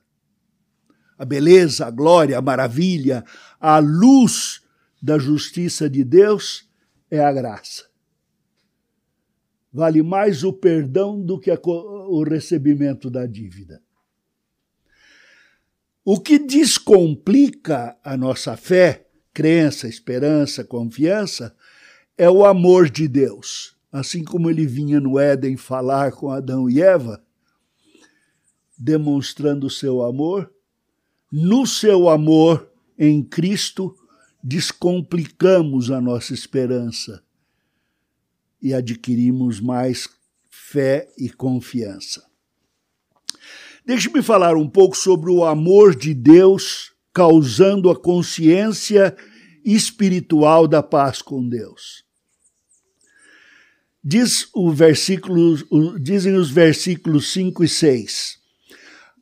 A 1.18 1.26
beleza, 1.26 1.86
a 1.86 1.92
glória, 1.92 2.38
a 2.38 2.42
maravilha, 2.42 3.26
a 3.60 3.80
luz 3.80 4.62
da 5.02 5.20
justiça 5.20 5.90
de 5.90 6.06
Deus 6.06 6.70
é 7.12 7.20
a 7.20 7.34
graça. 7.34 7.84
Vale 9.74 10.02
mais 10.02 10.46
o 10.46 10.54
perdão 10.54 11.22
do 11.22 11.38
que 11.38 11.52
o 11.52 12.24
recebimento 12.24 13.10
da 13.10 13.26
dívida. 13.26 13.84
O 16.06 16.18
que 16.22 16.40
descomplica 16.40 17.98
a 18.02 18.16
nossa 18.16 18.56
fé 18.56 19.06
crença, 19.34 19.86
esperança, 19.86 20.64
confiança, 20.64 21.54
é 22.18 22.30
o 22.30 22.46
amor 22.46 22.90
de 22.90 23.08
Deus. 23.08 23.75
Assim 23.96 24.26
como 24.26 24.50
ele 24.50 24.68
vinha 24.68 25.00
no 25.00 25.18
Éden 25.18 25.56
falar 25.56 26.12
com 26.12 26.30
Adão 26.30 26.70
e 26.70 26.82
Eva, 26.82 27.24
demonstrando 28.78 29.68
o 29.68 29.70
seu 29.70 30.04
amor, 30.04 30.54
no 31.32 31.66
seu 31.66 32.10
amor 32.10 32.70
em 33.00 33.24
Cristo, 33.24 33.96
descomplicamos 34.44 35.92
a 35.92 36.02
nossa 36.02 36.34
esperança 36.34 37.24
e 38.62 38.74
adquirimos 38.74 39.62
mais 39.62 40.10
fé 40.50 41.10
e 41.18 41.30
confiança. 41.30 42.22
Deixe-me 43.86 44.22
falar 44.22 44.58
um 44.58 44.70
pouco 44.70 44.98
sobre 44.98 45.32
o 45.32 45.46
amor 45.46 45.96
de 45.96 46.14
Deus 46.14 46.92
causando 47.14 47.90
a 47.90 47.96
consciência 47.98 49.16
espiritual 49.64 50.68
da 50.68 50.84
paz 50.84 51.22
com 51.22 51.48
Deus. 51.48 52.05
Diz 54.08 54.48
o 54.54 54.72
versículo, 54.72 55.58
dizem 56.00 56.36
os 56.36 56.52
versículos 56.52 57.32
5 57.34 57.64
e 57.64 57.68
6. 57.68 58.38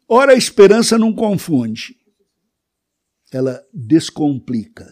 Ora, 0.10 0.34
a 0.34 0.38
esperança 0.38 0.98
não 0.98 1.13
confunde, 1.13 1.96
ela 3.32 3.63
descomplica. 3.74 4.86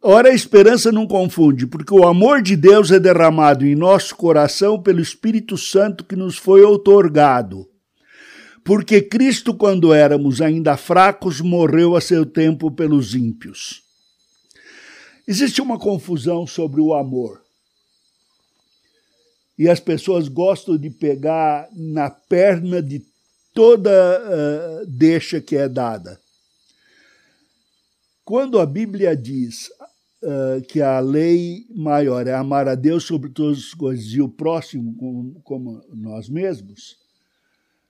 Ora, 0.00 0.30
a 0.30 0.34
esperança 0.34 0.90
não 0.90 1.06
confunde, 1.06 1.66
porque 1.66 1.92
o 1.92 2.06
amor 2.06 2.40
de 2.40 2.56
Deus 2.56 2.90
é 2.90 2.98
derramado 2.98 3.66
em 3.66 3.74
nosso 3.74 4.16
coração 4.16 4.80
pelo 4.80 5.00
Espírito 5.00 5.58
Santo 5.58 6.04
que 6.04 6.16
nos 6.16 6.38
foi 6.38 6.62
outorgado 6.62 7.68
porque 8.68 9.00
Cristo, 9.00 9.54
quando 9.54 9.94
éramos 9.94 10.42
ainda 10.42 10.76
fracos, 10.76 11.40
morreu 11.40 11.96
a 11.96 12.02
seu 12.02 12.26
tempo 12.26 12.70
pelos 12.70 13.14
ímpios. 13.14 13.82
Existe 15.26 15.62
uma 15.62 15.78
confusão 15.78 16.46
sobre 16.46 16.78
o 16.78 16.92
amor. 16.92 17.40
E 19.58 19.68
as 19.68 19.80
pessoas 19.80 20.28
gostam 20.28 20.78
de 20.78 20.88
pegar 20.88 21.68
na 21.72 22.08
perna 22.08 22.80
de 22.80 23.02
toda 23.52 23.90
uh, 23.90 24.86
deixa 24.86 25.40
que 25.40 25.56
é 25.56 25.68
dada. 25.68 26.20
Quando 28.24 28.60
a 28.60 28.66
Bíblia 28.66 29.16
diz 29.16 29.68
uh, 30.22 30.62
que 30.68 30.80
a 30.80 31.00
lei 31.00 31.66
maior 31.74 32.28
é 32.28 32.34
amar 32.34 32.68
a 32.68 32.76
Deus 32.76 33.02
sobre 33.02 33.30
todas 33.30 33.58
as 33.58 33.74
coisas 33.74 34.06
e 34.12 34.20
o 34.20 34.28
próximo 34.28 34.94
como, 34.96 35.40
como 35.42 35.82
nós 35.92 36.28
mesmos, 36.28 36.96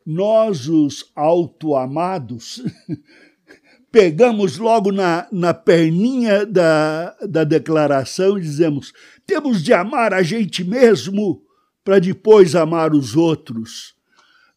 nós, 0.07 0.68
os 0.68 1.11
autoamados, 1.14 2.62
pegamos 3.92 4.57
logo 4.57 4.90
na, 4.90 5.28
na 5.31 5.52
perninha 5.52 6.46
da, 6.46 7.14
da 7.28 7.44
declaração 7.44 8.38
e 8.38 8.40
dizemos: 8.40 8.94
temos 9.26 9.62
de 9.62 9.74
amar 9.74 10.14
a 10.14 10.22
gente 10.22 10.64
mesmo 10.64 11.42
para 11.88 12.01
depois 12.01 12.55
amar 12.55 12.92
os 12.92 13.16
outros. 13.16 13.94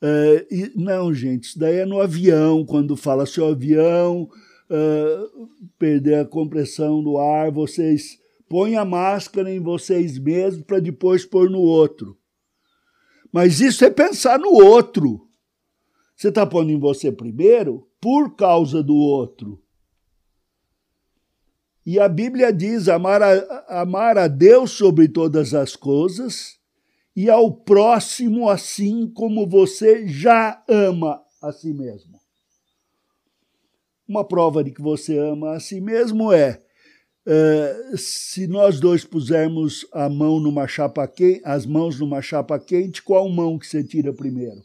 Uh, 0.01 0.43
e, 0.53 0.73
não, 0.75 1.13
gente, 1.13 1.45
isso 1.45 1.57
daí 1.57 1.77
é 1.77 1.85
no 1.85 2.01
avião, 2.01 2.65
quando 2.65 2.97
fala 2.97 3.25
seu 3.25 3.47
avião 3.47 4.29
uh, 4.69 5.49
perder 5.79 6.15
a 6.15 6.25
compressão 6.25 7.01
do 7.01 7.17
ar, 7.17 7.49
vocês 7.49 8.19
põem 8.49 8.75
a 8.75 8.83
máscara 8.83 9.49
em 9.49 9.61
vocês 9.61 10.19
mesmos 10.19 10.65
para 10.65 10.81
depois 10.81 11.23
pôr 11.23 11.49
no 11.49 11.61
outro. 11.61 12.17
Mas 13.31 13.61
isso 13.61 13.85
é 13.85 13.89
pensar 13.89 14.37
no 14.37 14.51
outro. 14.51 15.25
Você 16.13 16.27
está 16.27 16.45
pondo 16.45 16.69
em 16.69 16.77
você 16.77 17.13
primeiro 17.13 17.87
por 18.01 18.35
causa 18.35 18.83
do 18.83 18.95
outro. 18.95 19.57
E 21.85 21.97
a 21.97 22.09
Bíblia 22.09 22.51
diz 22.51 22.89
amar 22.89 23.23
a, 23.23 23.81
amar 23.81 24.17
a 24.17 24.27
Deus 24.27 24.71
sobre 24.71 25.07
todas 25.07 25.53
as 25.53 25.77
coisas 25.77 26.59
e 27.15 27.29
ao 27.29 27.51
próximo 27.51 28.49
assim 28.49 29.07
como 29.07 29.47
você 29.47 30.07
já 30.07 30.63
ama 30.67 31.21
a 31.41 31.51
si 31.51 31.73
mesmo. 31.73 32.19
Uma 34.07 34.25
prova 34.25 34.63
de 34.63 34.71
que 34.71 34.81
você 34.81 35.17
ama 35.17 35.53
a 35.53 35.59
si 35.59 35.79
mesmo 35.79 36.31
é, 36.31 36.61
é 37.25 37.93
se 37.95 38.47
nós 38.47 38.79
dois 38.79 39.05
pusermos 39.05 39.85
a 39.93 40.09
mão 40.09 40.39
numa 40.39 40.67
chapa 40.67 41.07
quente, 41.07 41.41
as 41.45 41.65
mãos 41.65 41.99
numa 41.99 42.21
chapa 42.21 42.59
quente, 42.59 43.01
qual 43.01 43.29
mão 43.29 43.57
que 43.57 43.67
você 43.67 43.83
tira 43.83 44.13
primeiro? 44.13 44.61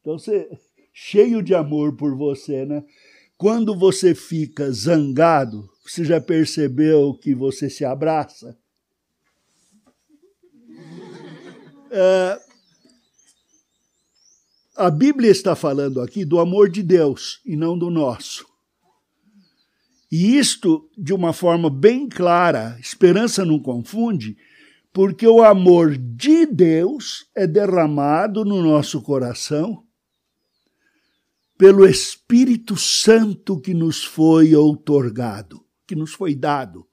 Então, 0.00 0.18
você, 0.18 0.48
cheio 0.92 1.42
de 1.42 1.54
amor 1.54 1.96
por 1.96 2.16
você, 2.16 2.64
né? 2.64 2.84
Quando 3.36 3.78
você 3.78 4.14
fica 4.14 4.70
zangado, 4.72 5.68
você 5.84 6.04
já 6.04 6.20
percebeu 6.20 7.14
que 7.14 7.34
você 7.34 7.70
se 7.70 7.84
abraça? 7.84 8.58
É, 11.90 12.40
a 14.76 14.90
Bíblia 14.90 15.30
está 15.30 15.56
falando 15.56 16.00
aqui 16.00 16.24
do 16.24 16.38
amor 16.38 16.68
de 16.68 16.82
Deus 16.82 17.40
e 17.44 17.56
não 17.56 17.78
do 17.78 17.90
nosso. 17.90 18.46
E 20.10 20.38
isto 20.38 20.88
de 20.96 21.12
uma 21.12 21.32
forma 21.32 21.68
bem 21.68 22.08
clara, 22.08 22.78
esperança 22.80 23.44
não 23.44 23.58
confunde, 23.58 24.36
porque 24.92 25.26
o 25.26 25.42
amor 25.42 25.96
de 25.96 26.46
Deus 26.46 27.28
é 27.34 27.46
derramado 27.46 28.44
no 28.44 28.62
nosso 28.62 29.02
coração 29.02 29.84
pelo 31.58 31.84
Espírito 31.84 32.76
Santo 32.76 33.60
que 33.60 33.74
nos 33.74 34.04
foi 34.04 34.54
outorgado, 34.54 35.60
que 35.86 35.96
nos 35.96 36.12
foi 36.12 36.34
dado. 36.34 36.86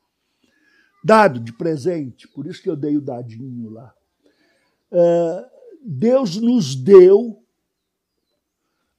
Dado 1.03 1.39
de 1.39 1.53
presente, 1.53 2.27
por 2.27 2.47
isso 2.47 2.63
que 2.63 2.69
eu 2.69 2.75
dei 2.75 2.97
o 2.97 3.01
dadinho 3.01 3.69
lá. 3.69 3.93
Uh, 4.91 5.45
Deus 5.82 6.38
nos 6.38 6.76
deu 6.76 7.43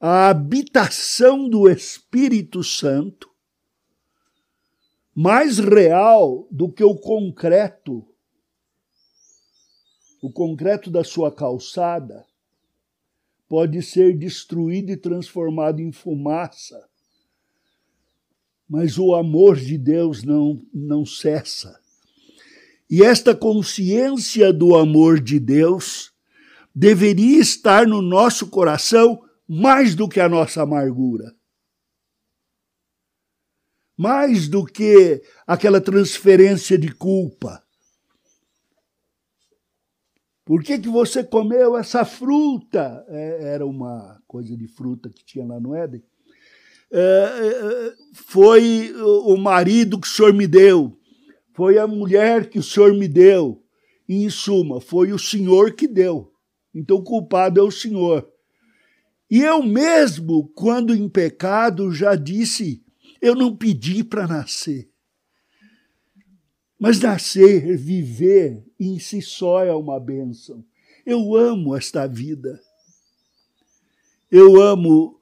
a 0.01 0.29
habitação 0.29 1.49
do 1.49 1.68
Espírito 1.68 2.62
Santo 2.62 3.31
mais 5.14 5.59
real 5.59 6.46
do 6.51 6.70
que 6.70 6.85
o 6.85 6.94
concreto, 6.94 8.07
o 10.22 10.31
concreto 10.31 10.90
da 10.90 11.03
sua 11.03 11.33
calçada, 11.33 12.27
pode 13.49 13.83
ser 13.83 14.16
destruído 14.18 14.90
e 14.90 14.96
transformado 14.96 15.81
em 15.81 15.90
fumaça. 15.90 16.87
Mas 18.68 18.99
o 18.99 19.14
amor 19.14 19.57
de 19.57 19.79
Deus 19.79 20.22
não, 20.22 20.61
não 20.75 21.07
cessa. 21.07 21.81
E 22.88 23.03
esta 23.03 23.35
consciência 23.35 24.53
do 24.53 24.77
amor 24.77 25.20
de 25.20 25.40
Deus 25.40 26.12
deveria 26.75 27.40
estar 27.40 27.87
no 27.87 28.01
nosso 28.01 28.49
coração 28.49 29.20
mais 29.49 29.94
do 29.94 30.09
que 30.09 30.20
a 30.20 30.29
nossa 30.29 30.62
amargura. 30.62 31.35
Mais 33.96 34.46
do 34.46 34.64
que 34.64 35.22
aquela 35.46 35.81
transferência 35.81 36.77
de 36.79 36.92
culpa. 36.92 37.62
Por 40.44 40.62
que, 40.62 40.79
que 40.79 40.88
você 40.88 41.25
comeu 41.25 41.77
essa 41.77 42.05
fruta? 42.05 43.05
É, 43.09 43.55
era 43.55 43.66
uma 43.66 44.22
coisa 44.29 44.57
de 44.57 44.68
fruta 44.68 45.09
que 45.09 45.25
tinha 45.25 45.44
lá 45.44 45.59
no 45.59 45.75
Éden. 45.75 46.05
É, 46.92 47.01
é, 47.01 47.94
foi 48.14 48.94
o 48.94 49.37
marido 49.37 50.01
que 50.01 50.07
o 50.07 50.11
senhor 50.11 50.33
me 50.33 50.46
deu. 50.46 50.96
Foi 51.57 51.79
a 51.79 51.87
mulher 51.87 52.51
que 52.51 52.59
o 52.59 52.62
senhor 52.62 52.92
me 52.92 53.09
deu. 53.09 53.64
E, 54.07 54.25
em 54.25 54.29
suma, 54.29 54.79
foi 54.79 55.11
o 55.12 55.19
senhor 55.19 55.73
que 55.73 55.88
deu. 55.88 56.31
Então 56.75 56.99
o 56.99 57.03
culpado 57.03 57.59
é 57.59 57.62
o 57.62 57.71
senhor. 57.71 58.31
E 59.31 59.40
eu 59.40 59.62
mesmo, 59.62 60.49
quando 60.55 60.95
em 60.95 61.09
pecado, 61.09 61.90
já 61.90 62.14
disse: 62.14 62.85
eu 63.23 63.35
não 63.35 63.57
pedi 63.57 64.05
para 64.05 64.27
nascer. 64.27 64.90
Mas 66.79 67.01
nascer, 67.01 67.77
viver, 67.79 68.62
em 68.79 68.99
si 68.99 69.23
só 69.23 69.64
é 69.64 69.75
uma 69.75 69.99
bênção. 69.99 70.62
Eu 71.07 71.35
amo 71.35 71.75
esta 71.75 72.07
vida. 72.07 72.61
Eu 74.31 74.61
amo 74.61 75.19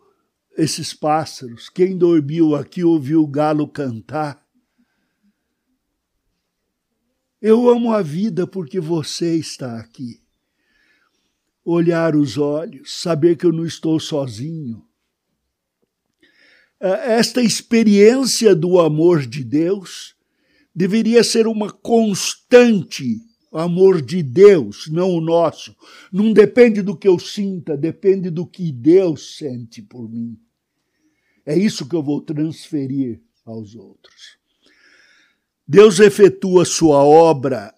esses 0.58 0.92
pássaros. 0.92 1.68
Quem 1.68 1.96
dormiu 1.96 2.56
aqui 2.56 2.82
ouviu 2.82 3.22
o 3.22 3.28
galo 3.28 3.68
cantar. 3.68 4.43
Eu 7.46 7.68
amo 7.68 7.92
a 7.92 8.00
vida 8.00 8.46
porque 8.46 8.80
você 8.80 9.36
está 9.36 9.78
aqui. 9.78 10.18
Olhar 11.62 12.16
os 12.16 12.38
olhos, 12.38 13.02
saber 13.02 13.36
que 13.36 13.44
eu 13.44 13.52
não 13.52 13.66
estou 13.66 14.00
sozinho. 14.00 14.82
Esta 16.80 17.42
experiência 17.42 18.54
do 18.54 18.80
amor 18.80 19.26
de 19.26 19.44
Deus 19.44 20.16
deveria 20.74 21.22
ser 21.22 21.46
uma 21.46 21.70
constante 21.70 23.20
amor 23.52 24.00
de 24.00 24.22
Deus, 24.22 24.88
não 24.88 25.10
o 25.10 25.20
nosso. 25.20 25.76
Não 26.10 26.32
depende 26.32 26.80
do 26.80 26.96
que 26.96 27.06
eu 27.06 27.18
sinta, 27.18 27.76
depende 27.76 28.30
do 28.30 28.46
que 28.46 28.72
Deus 28.72 29.36
sente 29.36 29.82
por 29.82 30.08
mim. 30.08 30.40
É 31.44 31.54
isso 31.54 31.86
que 31.86 31.94
eu 31.94 32.02
vou 32.02 32.22
transferir 32.22 33.20
aos 33.44 33.74
outros. 33.74 34.42
Deus 35.66 36.00
efetua 36.00 36.64
sua 36.64 37.02
obra 37.02 37.74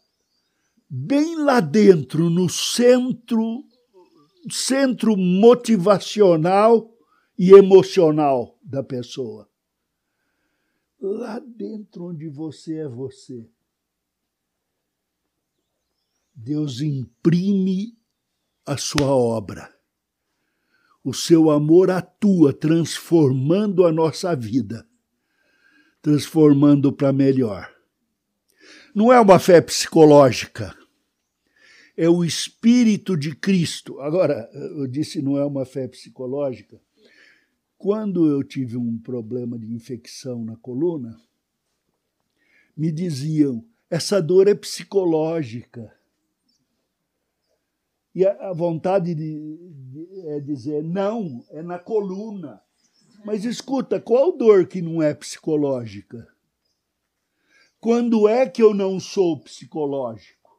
bem 0.88 1.36
lá 1.36 1.60
dentro, 1.60 2.30
no 2.30 2.48
centro, 2.48 3.64
centro 4.50 5.16
motivacional 5.16 6.92
e 7.38 7.52
emocional 7.52 8.58
da 8.62 8.82
pessoa 8.82 9.48
lá 11.00 11.38
dentro 11.38 12.06
onde 12.06 12.28
você 12.28 12.78
é 12.78 12.88
você. 12.88 13.48
Deus 16.34 16.80
imprime 16.80 17.96
a 18.64 18.76
sua 18.76 19.14
obra. 19.14 19.74
O 21.02 21.14
seu 21.14 21.50
amor 21.50 21.90
atua 21.90 22.52
transformando 22.52 23.86
a 23.86 23.92
nossa 23.92 24.34
vida, 24.34 24.86
transformando 26.02 26.92
para 26.92 27.12
melhor. 27.12 27.72
Não 28.96 29.12
é 29.12 29.20
uma 29.20 29.38
fé 29.38 29.60
psicológica, 29.60 30.74
é 31.94 32.08
o 32.08 32.24
Espírito 32.24 33.14
de 33.14 33.36
Cristo. 33.36 34.00
Agora, 34.00 34.48
eu 34.54 34.86
disse 34.86 35.20
não 35.20 35.36
é 35.36 35.44
uma 35.44 35.66
fé 35.66 35.86
psicológica, 35.86 36.80
quando 37.76 38.26
eu 38.26 38.42
tive 38.42 38.78
um 38.78 38.96
problema 38.96 39.58
de 39.58 39.70
infecção 39.70 40.42
na 40.46 40.56
coluna, 40.56 41.20
me 42.74 42.90
diziam: 42.90 43.62
essa 43.90 44.18
dor 44.22 44.48
é 44.48 44.54
psicológica. 44.54 45.94
E 48.14 48.24
a, 48.26 48.50
vontade 48.54 49.14
de, 49.14 49.58
de, 49.58 50.20
é 50.28 50.40
dizer: 50.40 50.82
não, 50.82 51.44
é 51.50 51.62
na 51.62 51.78
coluna. 51.78 52.62
Mas 53.26 53.44
escuta, 53.44 54.00
qual 54.00 54.34
dor 54.34 54.66
que 54.66 54.80
não 54.80 55.02
é 55.02 55.12
psicológica? 55.12 56.34
Quando 57.86 58.26
é 58.26 58.48
que 58.48 58.60
eu 58.60 58.74
não 58.74 58.98
sou 58.98 59.38
psicológico? 59.38 60.50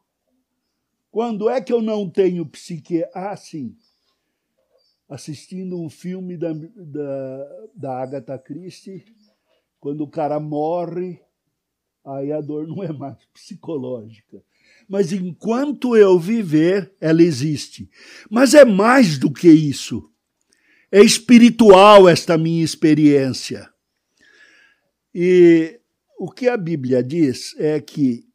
Quando 1.12 1.50
é 1.50 1.60
que 1.60 1.74
eu 1.74 1.82
não 1.82 2.10
tenho 2.10 2.46
psique? 2.46 3.04
Ah, 3.14 3.36
sim 3.36 3.76
assistindo 5.10 5.78
um 5.78 5.90
filme 5.90 6.38
da, 6.38 6.54
da, 6.54 7.68
da 7.76 8.02
Agatha 8.02 8.38
Christie, 8.38 9.04
quando 9.78 10.06
o 10.06 10.10
cara 10.10 10.40
morre, 10.40 11.20
aí 12.06 12.32
a 12.32 12.40
dor 12.40 12.66
não 12.68 12.82
é 12.82 12.94
mais 12.94 13.18
psicológica. 13.34 14.42
Mas 14.88 15.12
enquanto 15.12 15.98
eu 15.98 16.18
viver, 16.18 16.94
ela 17.02 17.22
existe. 17.22 17.90
Mas 18.30 18.54
é 18.54 18.64
mais 18.64 19.18
do 19.18 19.30
que 19.34 19.50
isso. 19.50 20.10
É 20.90 21.02
espiritual 21.02 22.08
esta 22.08 22.38
minha 22.38 22.64
experiência. 22.64 23.70
E 25.14 25.82
o 26.18 26.32
que 26.32 26.50
a 26.50 26.58
Bíblia 26.58 27.04
diz 27.04 27.56
é 27.60 27.80
que 27.80 28.28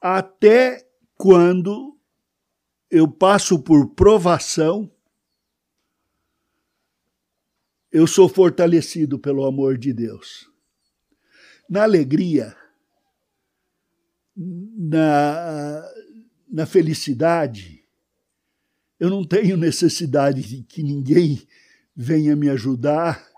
até 0.00 0.88
quando 1.16 1.98
eu 2.90 3.06
passo 3.06 3.62
por 3.62 3.90
provação, 3.90 4.90
eu 7.92 8.06
sou 8.06 8.28
fortalecido 8.28 9.18
pelo 9.18 9.44
amor 9.44 9.76
de 9.76 9.92
Deus. 9.92 10.50
Na 11.68 11.82
alegria, 11.82 12.56
na, 14.34 15.84
na 16.48 16.64
felicidade, 16.64 17.84
eu 18.98 19.10
não 19.10 19.24
tenho 19.24 19.56
necessidade 19.56 20.42
de 20.42 20.62
que 20.62 20.82
ninguém 20.82 21.46
venha 21.94 22.34
me 22.34 22.48
ajudar, 22.48 23.28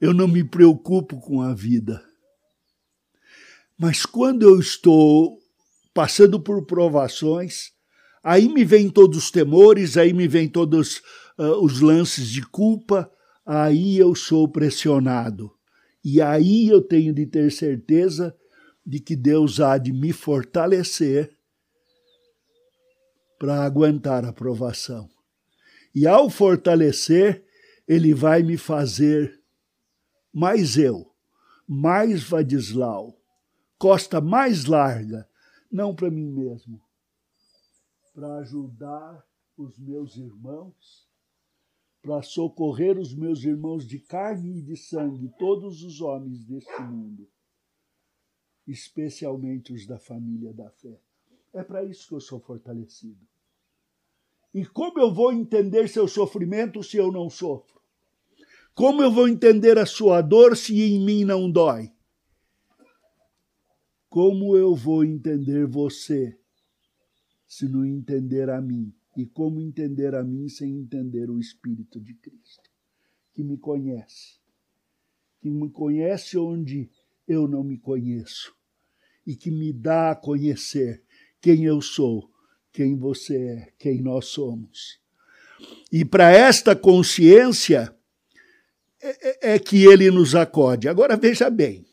eu 0.00 0.14
não 0.14 0.28
me 0.28 0.44
preocupo 0.44 1.18
com 1.18 1.42
a 1.42 1.52
vida. 1.52 2.07
Mas 3.78 4.04
quando 4.04 4.42
eu 4.42 4.58
estou 4.58 5.38
passando 5.94 6.40
por 6.40 6.66
provações, 6.66 7.72
aí 8.22 8.48
me 8.48 8.64
vêm 8.64 8.90
todos 8.90 9.16
os 9.18 9.30
temores, 9.30 9.96
aí 9.96 10.12
me 10.12 10.26
vêm 10.26 10.48
todos 10.48 10.96
uh, 11.38 11.62
os 11.62 11.80
lances 11.80 12.28
de 12.28 12.42
culpa, 12.42 13.10
aí 13.46 13.96
eu 13.96 14.14
sou 14.16 14.48
pressionado. 14.48 15.52
E 16.04 16.20
aí 16.20 16.68
eu 16.68 16.82
tenho 16.82 17.14
de 17.14 17.24
ter 17.24 17.52
certeza 17.52 18.36
de 18.84 18.98
que 18.98 19.14
Deus 19.14 19.60
há 19.60 19.78
de 19.78 19.92
me 19.92 20.12
fortalecer 20.12 21.30
para 23.38 23.62
aguentar 23.62 24.24
a 24.24 24.32
provação. 24.32 25.08
E 25.94 26.06
ao 26.06 26.28
fortalecer, 26.28 27.44
ele 27.86 28.12
vai 28.12 28.42
me 28.42 28.56
fazer 28.56 29.40
mais 30.32 30.76
eu, 30.76 31.12
mais 31.66 32.22
Vadislau, 32.22 33.17
costa 33.78 34.20
mais 34.20 34.64
larga, 34.64 35.28
não 35.70 35.94
para 35.94 36.10
mim 36.10 36.30
mesmo, 36.30 36.80
para 38.12 38.38
ajudar 38.38 39.24
os 39.56 39.78
meus 39.78 40.16
irmãos 40.16 41.08
para 42.02 42.22
socorrer 42.22 42.98
os 42.98 43.14
meus 43.14 43.42
irmãos 43.44 43.86
de 43.86 43.98
carne 43.98 44.58
e 44.58 44.62
de 44.62 44.76
sangue, 44.76 45.30
todos 45.38 45.82
os 45.82 46.00
homens 46.00 46.44
deste 46.44 46.80
mundo, 46.82 47.28
especialmente 48.66 49.72
os 49.72 49.86
da 49.86 49.98
família 49.98 50.52
da 50.52 50.70
fé. 50.70 50.98
É 51.52 51.62
para 51.62 51.84
isso 51.84 52.08
que 52.08 52.14
eu 52.14 52.20
sou 52.20 52.40
fortalecido. 52.40 53.20
E 54.54 54.64
como 54.64 54.98
eu 54.98 55.12
vou 55.12 55.32
entender 55.32 55.88
seu 55.88 56.08
sofrimento 56.08 56.82
se 56.82 56.96
eu 56.96 57.12
não 57.12 57.28
sofro? 57.28 57.78
Como 58.74 59.02
eu 59.02 59.10
vou 59.10 59.28
entender 59.28 59.76
a 59.76 59.84
sua 59.84 60.22
dor 60.22 60.56
se 60.56 60.80
em 60.80 61.04
mim 61.04 61.24
não 61.24 61.50
dói? 61.50 61.92
Como 64.08 64.56
eu 64.56 64.74
vou 64.74 65.04
entender 65.04 65.66
você 65.66 66.38
se 67.46 67.68
não 67.68 67.84
entender 67.84 68.48
a 68.48 68.60
mim? 68.60 68.94
E 69.16 69.26
como 69.26 69.60
entender 69.60 70.14
a 70.14 70.22
mim 70.22 70.48
sem 70.48 70.78
entender 70.78 71.28
o 71.28 71.38
Espírito 71.38 72.00
de 72.00 72.14
Cristo, 72.14 72.70
que 73.34 73.42
me 73.42 73.58
conhece, 73.58 74.38
que 75.40 75.50
me 75.50 75.68
conhece 75.70 76.38
onde 76.38 76.90
eu 77.26 77.48
não 77.48 77.62
me 77.62 77.78
conheço 77.78 78.54
e 79.26 79.36
que 79.36 79.50
me 79.50 79.72
dá 79.72 80.12
a 80.12 80.16
conhecer 80.16 81.02
quem 81.40 81.64
eu 81.64 81.80
sou, 81.80 82.30
quem 82.72 82.96
você 82.96 83.36
é, 83.36 83.72
quem 83.78 84.00
nós 84.00 84.26
somos. 84.26 85.00
E 85.92 86.04
para 86.04 86.30
esta 86.30 86.74
consciência 86.76 87.94
é, 89.00 89.52
é, 89.52 89.54
é, 89.54 89.58
que 89.58 89.84
ele 89.84 90.10
nos 90.10 90.34
acode. 90.34 90.88
Agora 90.88 91.16
veja 91.16 91.50
bem, 91.50 91.87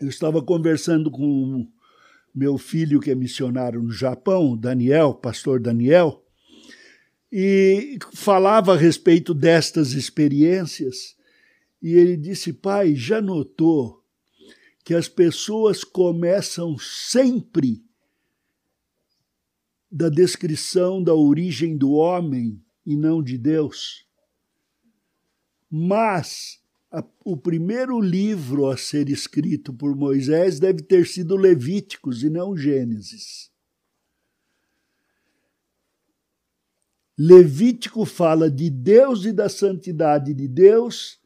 eu 0.00 0.08
estava 0.08 0.42
conversando 0.42 1.10
com 1.10 1.68
meu 2.34 2.58
filho 2.58 3.00
que 3.00 3.10
é 3.10 3.14
missionário 3.14 3.80
no 3.82 3.92
Japão, 3.92 4.56
Daniel, 4.56 5.14
pastor 5.14 5.60
Daniel, 5.60 6.24
e 7.30 7.98
falava 8.12 8.74
a 8.74 8.76
respeito 8.76 9.32
destas 9.32 9.92
experiências. 9.92 11.16
E 11.80 11.92
ele 11.94 12.16
disse: 12.16 12.52
Pai, 12.52 12.94
já 12.94 13.20
notou 13.20 14.02
que 14.84 14.94
as 14.94 15.08
pessoas 15.08 15.84
começam 15.84 16.76
sempre 16.78 17.84
da 19.90 20.08
descrição 20.08 21.02
da 21.02 21.14
origem 21.14 21.76
do 21.76 21.92
homem 21.92 22.60
e 22.84 22.96
não 22.96 23.22
de 23.22 23.38
Deus? 23.38 24.06
Mas 25.70 26.63
o 27.24 27.36
primeiro 27.36 28.00
livro 28.00 28.66
a 28.66 28.76
ser 28.76 29.08
escrito 29.08 29.72
por 29.72 29.96
Moisés 29.96 30.60
deve 30.60 30.82
ter 30.82 31.06
sido 31.06 31.36
Levíticos 31.36 32.22
e 32.22 32.30
não 32.30 32.56
Gênesis. 32.56 33.50
Levítico 37.16 38.04
fala 38.04 38.50
de 38.50 38.68
Deus 38.68 39.24
e 39.24 39.32
da 39.32 39.48
santidade 39.48 40.34
de 40.34 40.48
Deus 40.48 41.20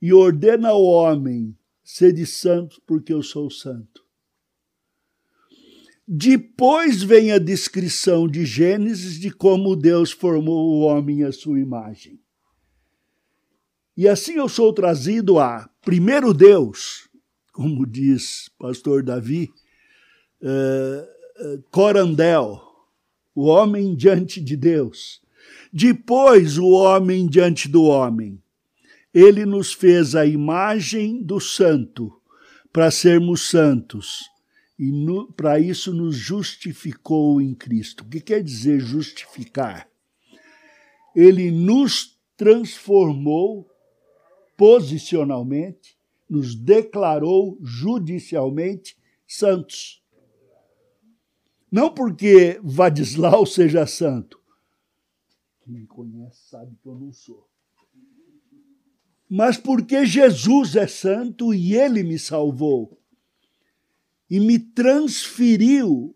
e 0.00 0.12
ordena 0.12 0.68
ao 0.68 0.82
homem: 0.82 1.56
sede 1.82 2.24
santo, 2.24 2.80
porque 2.86 3.12
eu 3.12 3.22
sou 3.22 3.50
santo. 3.50 4.02
Depois 6.06 7.02
vem 7.02 7.32
a 7.32 7.38
descrição 7.38 8.28
de 8.28 8.44
Gênesis 8.44 9.18
de 9.18 9.30
como 9.30 9.74
Deus 9.74 10.12
formou 10.12 10.74
o 10.74 10.80
homem 10.80 11.24
à 11.24 11.32
sua 11.32 11.58
imagem. 11.58 12.21
E 13.96 14.08
assim 14.08 14.36
eu 14.36 14.48
sou 14.48 14.72
trazido 14.72 15.38
a 15.38 15.68
primeiro 15.82 16.32
Deus, 16.32 17.08
como 17.52 17.86
diz 17.86 18.48
pastor 18.58 19.02
Davi, 19.02 19.50
uh, 20.40 21.54
uh, 21.54 21.62
corandel, 21.70 22.60
o 23.34 23.44
homem 23.44 23.94
diante 23.94 24.40
de 24.40 24.56
Deus. 24.56 25.20
Depois 25.70 26.56
o 26.56 26.68
homem 26.70 27.26
diante 27.26 27.68
do 27.68 27.84
homem. 27.84 28.42
Ele 29.12 29.44
nos 29.44 29.74
fez 29.74 30.14
a 30.14 30.24
imagem 30.24 31.22
do 31.22 31.38
santo, 31.38 32.10
para 32.72 32.90
sermos 32.90 33.48
santos. 33.48 34.20
E 34.78 34.90
para 35.36 35.60
isso 35.60 35.92
nos 35.92 36.16
justificou 36.16 37.40
em 37.40 37.54
Cristo. 37.54 38.04
O 38.04 38.08
que 38.08 38.20
quer 38.20 38.42
dizer 38.42 38.80
justificar? 38.80 39.86
Ele 41.14 41.50
nos 41.50 42.18
transformou 42.38 43.68
posicionalmente, 44.62 45.98
nos 46.30 46.54
declarou 46.54 47.58
judicialmente 47.60 48.96
santos. 49.26 50.00
Não 51.68 51.92
porque 51.92 52.60
Vadislau 52.62 53.44
seja 53.44 53.88
santo. 53.88 54.40
Quem 55.62 55.74
me 55.74 55.84
conhece 55.84 56.48
sabe 56.48 56.76
que 56.80 56.88
eu 56.88 56.94
não 56.94 57.12
sou. 57.12 57.44
Mas 59.28 59.56
porque 59.56 60.06
Jesus 60.06 60.76
é 60.76 60.86
santo 60.86 61.52
e 61.52 61.74
ele 61.74 62.04
me 62.04 62.16
salvou 62.16 63.02
e 64.30 64.38
me 64.38 64.60
transferiu 64.60 66.14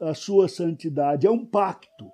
a 0.00 0.14
sua 0.14 0.48
santidade. 0.48 1.28
É 1.28 1.30
um 1.30 1.46
pacto. 1.46 2.10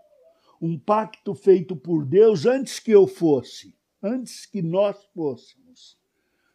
Um 0.61 0.79
pacto 0.79 1.35
feito 1.35 1.75
por 1.75 2.05
Deus 2.05 2.45
antes 2.45 2.79
que 2.79 2.91
eu 2.91 3.07
fosse 3.07 3.75
antes 4.03 4.45
que 4.47 4.61
nós 4.61 5.05
fôssemos. 5.15 5.97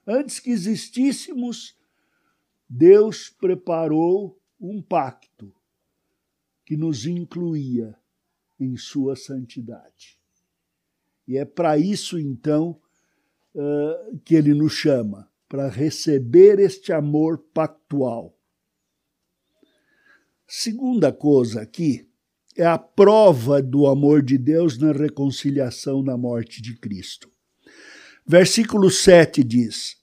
Antes 0.06 0.40
que 0.40 0.50
existíssemos, 0.52 1.78
Deus 2.70 3.30
preparou 3.30 4.40
um 4.60 4.82
pacto 4.82 5.54
que 6.66 6.76
nos 6.76 7.06
incluía 7.06 7.98
em 8.60 8.76
sua 8.76 9.16
santidade. 9.16 10.20
E 11.28 11.38
é 11.38 11.46
para 11.46 11.78
isso, 11.78 12.20
então, 12.20 12.82
que 14.26 14.36
ele 14.36 14.54
nos 14.54 14.74
chama, 14.74 15.32
para 15.48 15.70
receber 15.70 16.60
este 16.60 16.92
amor 16.92 17.38
pactual. 17.54 18.38
Segunda 20.46 21.12
coisa 21.12 21.62
aqui 21.62 22.10
é 22.56 22.66
a 22.66 22.78
prova 22.78 23.62
do 23.62 23.88
amor 23.88 24.22
de 24.22 24.38
Deus 24.38 24.78
na 24.78 24.92
reconciliação 24.92 26.02
na 26.02 26.18
morte 26.18 26.62
de 26.62 26.76
Cristo. 26.78 27.32
Versículo 28.28 28.92
7 28.92 29.42
diz, 29.42 29.96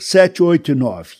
7, 0.00 0.42
8 0.42 0.72
e 0.72 0.74
9. 0.74 1.10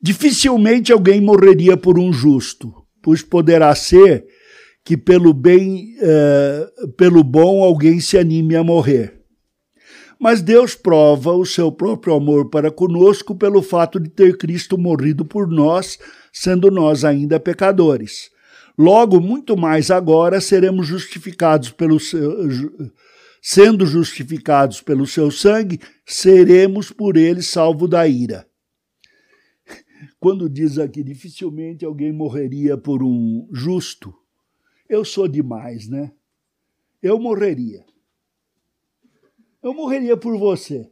Dificilmente 0.00 0.92
alguém 0.92 1.20
morreria 1.20 1.76
por 1.76 1.98
um 1.98 2.12
justo, 2.12 2.74
pois 3.00 3.22
poderá 3.22 3.72
ser 3.76 4.26
que 4.84 4.96
pelo 4.96 5.32
bem, 5.32 5.94
eh, 6.00 6.70
pelo 6.96 7.22
bom 7.22 7.62
alguém 7.62 8.00
se 8.00 8.18
anime 8.18 8.56
a 8.56 8.64
morrer. 8.64 9.20
Mas 10.18 10.42
Deus 10.42 10.74
prova 10.74 11.32
o 11.32 11.46
seu 11.46 11.70
próprio 11.70 12.14
amor 12.14 12.50
para 12.50 12.70
conosco 12.70 13.34
pelo 13.34 13.62
fato 13.62 14.00
de 14.00 14.10
ter 14.10 14.36
Cristo 14.36 14.76
morrido 14.76 15.24
por 15.24 15.48
nós, 15.48 15.98
sendo 16.32 16.70
nós 16.70 17.04
ainda 17.04 17.38
pecadores. 17.38 18.30
Logo, 18.76 19.20
muito 19.20 19.56
mais 19.56 19.90
agora 19.90 20.40
seremos 20.40 20.86
justificados 20.88 21.70
pelo 21.70 22.00
seu, 22.00 22.48
sendo 23.44 23.84
justificados 23.84 24.80
pelo 24.80 25.04
seu 25.04 25.28
sangue, 25.28 25.80
seremos 26.06 26.92
por 26.92 27.16
ele 27.16 27.42
salvo 27.42 27.88
da 27.88 28.06
ira. 28.06 28.48
Quando 30.20 30.48
diz 30.48 30.78
aqui, 30.78 31.02
dificilmente 31.02 31.84
alguém 31.84 32.12
morreria 32.12 32.78
por 32.78 33.02
um 33.02 33.48
justo, 33.52 34.16
eu 34.88 35.04
sou 35.04 35.26
demais, 35.26 35.88
né? 35.88 36.14
Eu 37.02 37.18
morreria. 37.18 37.84
Eu 39.60 39.74
morreria 39.74 40.16
por 40.16 40.38
você. 40.38 40.88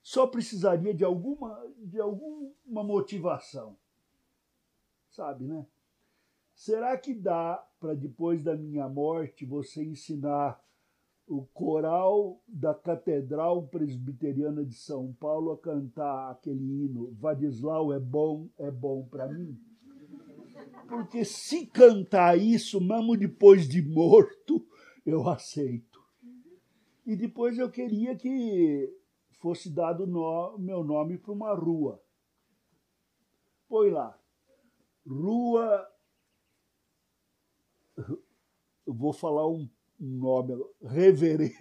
Só 0.00 0.24
precisaria 0.24 0.94
de 0.94 1.02
alguma, 1.02 1.66
de 1.78 2.00
alguma 2.00 2.84
motivação. 2.84 3.76
Sabe, 5.10 5.44
né? 5.44 5.66
Será 6.54 6.96
que 6.96 7.12
dá 7.12 7.56
para 7.80 7.94
depois 7.94 8.42
da 8.42 8.54
minha 8.56 8.88
morte 8.88 9.44
você 9.44 9.82
ensinar 9.82 10.60
o 11.26 11.44
coral 11.46 12.40
da 12.46 12.72
Catedral 12.72 13.66
Presbiteriana 13.66 14.64
de 14.64 14.74
São 14.74 15.12
Paulo 15.14 15.50
a 15.50 15.58
cantar 15.58 16.30
aquele 16.30 16.84
hino 16.84 17.12
Vadislau 17.14 17.92
é 17.92 17.98
bom, 17.98 18.48
é 18.58 18.70
bom 18.70 19.04
para 19.06 19.26
mim. 19.26 19.58
Porque 20.88 21.24
se 21.24 21.66
cantar 21.66 22.38
isso, 22.38 22.80
mesmo 22.80 23.16
depois 23.16 23.68
de 23.68 23.82
morto, 23.82 24.64
eu 25.04 25.28
aceito. 25.28 26.00
E 27.04 27.16
depois 27.16 27.58
eu 27.58 27.70
queria 27.70 28.16
que 28.16 28.92
fosse 29.32 29.68
dado 29.68 30.06
no, 30.06 30.56
meu 30.58 30.84
nome 30.84 31.18
para 31.18 31.32
uma 31.32 31.54
rua. 31.54 32.00
Põe 33.68 33.90
lá. 33.90 34.18
Rua. 35.06 35.88
Eu 38.86 38.94
vou 38.94 39.12
falar 39.12 39.48
um 39.48 39.68
nome, 39.98 40.54
reverendo 40.82 41.54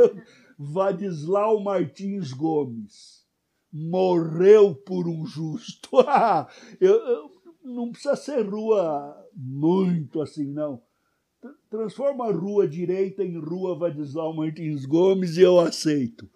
Vadislau 0.58 1.62
Martins 1.62 2.32
Gomes, 2.32 3.24
morreu 3.72 4.74
por 4.74 5.08
um 5.08 5.24
justo. 5.26 5.90
eu, 6.80 6.94
eu, 6.94 7.30
não 7.64 7.90
precisa 7.90 8.16
ser 8.16 8.42
rua 8.42 9.16
muito 9.34 10.20
assim, 10.20 10.46
não. 10.46 10.82
transforma 11.70 12.26
a 12.26 12.32
rua 12.32 12.68
direita 12.68 13.24
em 13.24 13.38
rua 13.38 13.78
Vadislau 13.78 14.34
Martins 14.34 14.84
Gomes 14.84 15.36
e 15.36 15.42
eu 15.42 15.58
aceito. 15.58 16.28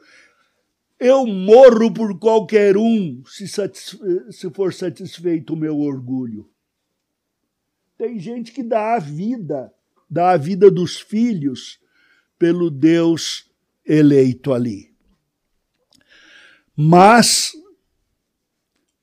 Eu 0.98 1.24
morro 1.24 1.92
por 1.94 2.18
qualquer 2.18 2.76
um 2.76 3.22
se, 3.24 3.46
se 3.46 4.50
for 4.50 4.74
satisfeito 4.74 5.54
o 5.54 5.56
meu 5.56 5.78
orgulho. 5.78 6.50
Tem 7.96 8.18
gente 8.18 8.52
que 8.52 8.62
dá 8.62 8.96
a 8.96 8.98
vida, 8.98 9.72
dá 10.08 10.30
a 10.30 10.36
vida 10.36 10.70
dos 10.70 10.98
filhos 10.98 11.80
pelo 12.38 12.70
Deus 12.70 13.50
eleito 13.84 14.52
ali. 14.52 14.94
Mas, 16.76 17.52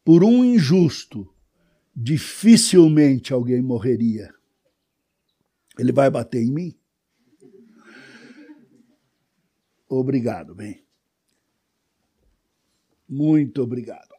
por 0.03 0.23
um 0.23 0.43
injusto, 0.45 1.29
dificilmente 1.95 3.33
alguém 3.33 3.61
morreria. 3.61 4.33
Ele 5.77 5.91
vai 5.91 6.09
bater 6.09 6.41
em 6.41 6.51
mim? 6.51 6.79
Obrigado, 9.87 10.55
bem. 10.55 10.85
Muito 13.07 13.61
obrigado. 13.61 14.15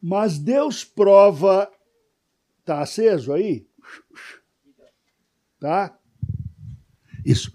Mas 0.00 0.38
Deus 0.38 0.84
prova. 0.84 1.70
Tá 2.64 2.82
aceso 2.82 3.32
aí? 3.32 3.66
Tá? 5.60 5.96
Isso. 7.24 7.52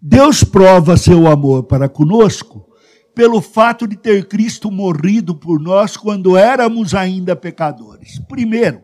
Deus 0.00 0.44
prova 0.44 0.96
seu 0.96 1.26
amor 1.26 1.64
para 1.64 1.88
conosco 1.88 2.70
pelo 3.14 3.40
fato 3.40 3.86
de 3.86 3.96
ter 3.96 4.26
Cristo 4.28 4.70
morrido 4.70 5.34
por 5.34 5.60
nós 5.60 5.96
quando 5.96 6.36
éramos 6.36 6.94
ainda 6.94 7.36
pecadores. 7.36 8.18
Primeiro, 8.18 8.82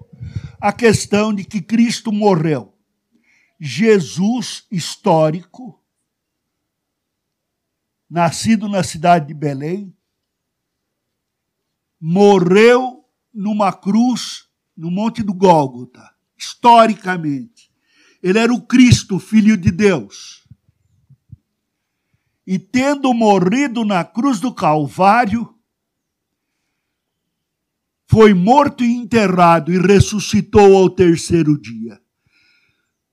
a 0.61 0.73
questão 0.73 1.35
de 1.35 1.45
que 1.45 1.61
Cristo 1.61 2.13
morreu. 2.13 2.75
Jesus 3.59 4.67
histórico, 4.71 5.83
nascido 8.09 8.69
na 8.69 8.83
cidade 8.83 9.27
de 9.27 9.35
Belém, 9.35 9.95
morreu 12.01 13.05
numa 13.35 13.73
cruz 13.73 14.49
no 14.75 14.91
Monte 14.91 15.23
do 15.23 15.35
Gólgota, 15.35 16.03
historicamente. 16.39 17.60
Ele 18.23 18.39
era 18.39 18.53
o 18.53 18.61
Cristo, 18.61 19.19
filho 19.19 19.57
de 19.57 19.71
Deus. 19.71 20.47
E 22.47 22.59
tendo 22.59 23.15
morrido 23.15 23.85
na 23.85 24.05
cruz 24.05 24.41
do 24.41 24.53
Calvário, 24.53 25.55
foi 28.07 28.35
morto 28.35 28.83
e 28.83 28.93
enterrado 28.93 29.73
e 29.73 29.79
ressuscitou 29.79 30.77
ao 30.77 30.91
terceiro 30.91 31.57
dia. 31.57 32.03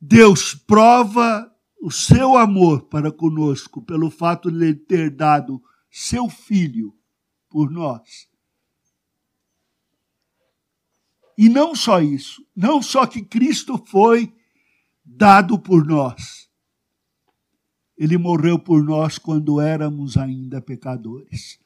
Deus 0.02 0.56
prova 0.56 1.52
o 1.80 1.92
seu 1.92 2.36
amor 2.36 2.88
para 2.88 3.12
conosco 3.12 3.82
pelo 3.82 4.10
fato 4.10 4.52
de 4.52 4.58
ele 4.58 4.74
ter 4.74 5.12
dado 5.12 5.62
seu 5.92 6.28
filho 6.30 6.96
por 7.50 7.70
nós. 7.70 8.28
E 11.38 11.48
não 11.48 11.76
só 11.76 12.02
isso, 12.02 12.44
não 12.56 12.82
só 12.82 13.06
que 13.06 13.22
Cristo 13.22 13.78
foi 13.78 14.34
dado 15.18 15.58
por 15.58 15.84
nós. 15.84 16.48
Ele 17.98 18.20
morreu 18.20 18.60
por 18.60 18.84
nós 18.84 19.18
quando 19.18 19.60
éramos 19.60 20.16
ainda 20.16 20.62
pecadores. 20.62 21.60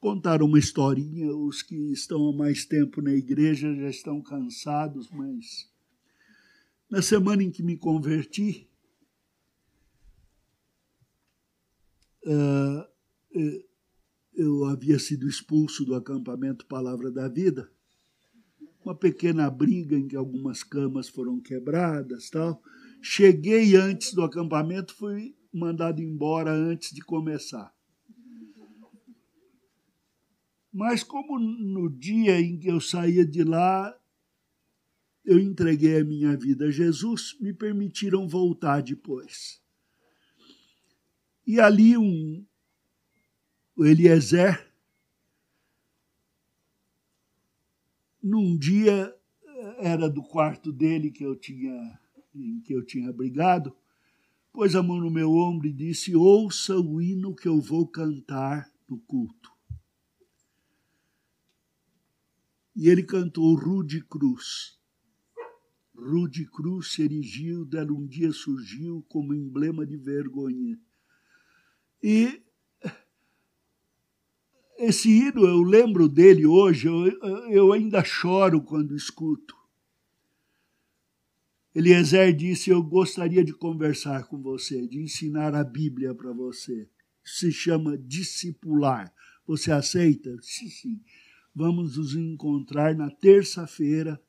Contar 0.00 0.42
uma 0.42 0.58
historinha, 0.58 1.30
os 1.36 1.62
que 1.62 1.92
estão 1.92 2.30
há 2.30 2.32
mais 2.32 2.64
tempo 2.64 3.02
na 3.02 3.12
igreja 3.12 3.74
já 3.74 3.90
estão 3.90 4.22
cansados, 4.22 5.10
mas 5.10 5.70
na 6.90 7.02
semana 7.02 7.42
em 7.42 7.50
que 7.50 7.62
me 7.62 7.76
converti, 7.76 8.70
uh, 12.24 12.88
eu 14.34 14.64
havia 14.64 14.98
sido 14.98 15.28
expulso 15.28 15.84
do 15.84 15.94
acampamento 15.94 16.66
Palavra 16.66 17.10
da 17.10 17.28
Vida 17.28 17.70
uma 18.84 18.94
pequena 18.94 19.50
briga 19.50 19.96
em 19.96 20.06
que 20.06 20.14
algumas 20.14 20.62
camas 20.62 21.08
foram 21.08 21.40
quebradas, 21.40 22.28
tal. 22.28 22.62
Cheguei 23.06 23.76
antes 23.76 24.14
do 24.14 24.22
acampamento, 24.22 24.94
fui 24.94 25.36
mandado 25.52 26.00
embora 26.00 26.50
antes 26.50 26.90
de 26.90 27.02
começar. 27.02 27.70
Mas 30.72 31.02
como 31.02 31.38
no 31.38 31.90
dia 31.90 32.40
em 32.40 32.58
que 32.58 32.66
eu 32.66 32.80
saía 32.80 33.22
de 33.22 33.44
lá, 33.44 33.94
eu 35.22 35.38
entreguei 35.38 36.00
a 36.00 36.04
minha 36.04 36.34
vida 36.34 36.68
a 36.68 36.70
Jesus, 36.70 37.38
me 37.38 37.52
permitiram 37.52 38.26
voltar 38.26 38.82
depois. 38.82 39.62
E 41.46 41.60
ali 41.60 41.98
um 41.98 42.42
o 43.76 43.84
Eliezer 43.84 44.72
num 48.22 48.56
dia 48.56 49.14
era 49.76 50.08
do 50.08 50.22
quarto 50.22 50.72
dele 50.72 51.10
que 51.10 51.22
eu 51.22 51.36
tinha 51.36 52.02
em 52.34 52.60
que 52.60 52.72
eu 52.72 52.84
tinha 52.84 53.12
brigado, 53.12 53.74
pôs 54.52 54.74
a 54.74 54.82
mão 54.82 54.98
no 54.98 55.10
meu 55.10 55.30
ombro 55.32 55.66
e 55.66 55.72
disse: 55.72 56.14
"Ouça 56.14 56.78
o 56.78 57.00
hino 57.00 57.34
que 57.34 57.48
eu 57.48 57.60
vou 57.60 57.86
cantar 57.86 58.70
no 58.88 58.98
culto". 58.98 59.50
E 62.76 62.88
ele 62.88 63.04
cantou 63.04 63.54
Rude 63.54 64.04
Cruz. 64.04 64.78
Rude 65.96 66.44
Cruz 66.50 66.92
se 66.92 67.02
erigiu, 67.02 67.64
dela 67.64 67.92
um 67.92 68.04
dia 68.04 68.32
surgiu 68.32 69.04
como 69.08 69.32
emblema 69.32 69.86
de 69.86 69.96
vergonha. 69.96 70.78
E 72.02 72.42
esse 74.76 75.08
hino, 75.08 75.46
eu 75.46 75.62
lembro 75.62 76.08
dele 76.08 76.44
hoje, 76.44 76.88
eu, 76.88 77.06
eu 77.48 77.72
ainda 77.72 78.02
choro 78.02 78.60
quando 78.60 78.96
escuto. 78.96 79.54
Eliezer 81.74 82.34
disse: 82.34 82.70
Eu 82.70 82.82
gostaria 82.82 83.44
de 83.44 83.52
conversar 83.52 84.24
com 84.26 84.40
você, 84.40 84.86
de 84.86 85.00
ensinar 85.00 85.54
a 85.54 85.64
Bíblia 85.64 86.14
para 86.14 86.32
você. 86.32 86.88
Se 87.24 87.50
chama 87.50 87.98
discipular. 87.98 89.12
Você 89.46 89.72
aceita? 89.72 90.36
Sim, 90.40 90.68
sim. 90.68 91.02
Vamos 91.54 91.96
nos 91.96 92.14
encontrar 92.14 92.94
na 92.94 93.10
terça-feira 93.10 94.20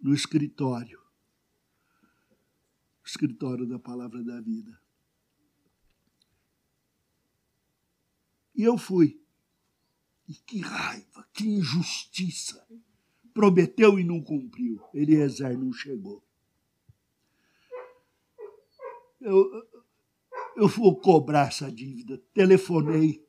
no 0.00 0.14
escritório 0.14 1.00
escritório 3.10 3.66
da 3.66 3.78
Palavra 3.78 4.22
da 4.22 4.40
Vida. 4.40 4.80
E 8.54 8.62
eu 8.62 8.78
fui. 8.78 9.20
E 10.28 10.34
que 10.34 10.60
raiva, 10.60 11.28
que 11.32 11.44
injustiça. 11.44 12.64
Prometeu 13.34 13.98
e 13.98 14.04
não 14.04 14.22
cumpriu. 14.22 14.80
Eliezer 14.94 15.58
não 15.58 15.72
chegou. 15.72 16.24
Eu, 19.20 19.50
eu 20.56 20.68
vou 20.68 20.98
cobrar 20.98 21.48
essa 21.48 21.70
dívida. 21.70 22.18
Telefonei 22.32 23.24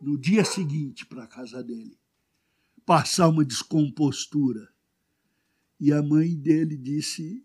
no 0.00 0.18
dia 0.18 0.44
seguinte 0.44 1.06
para 1.06 1.24
a 1.24 1.28
casa 1.28 1.62
dele. 1.62 1.98
Passar 2.84 3.28
uma 3.28 3.44
descompostura. 3.44 4.68
E 5.80 5.92
a 5.92 6.02
mãe 6.02 6.34
dele 6.34 6.76
disse: 6.76 7.42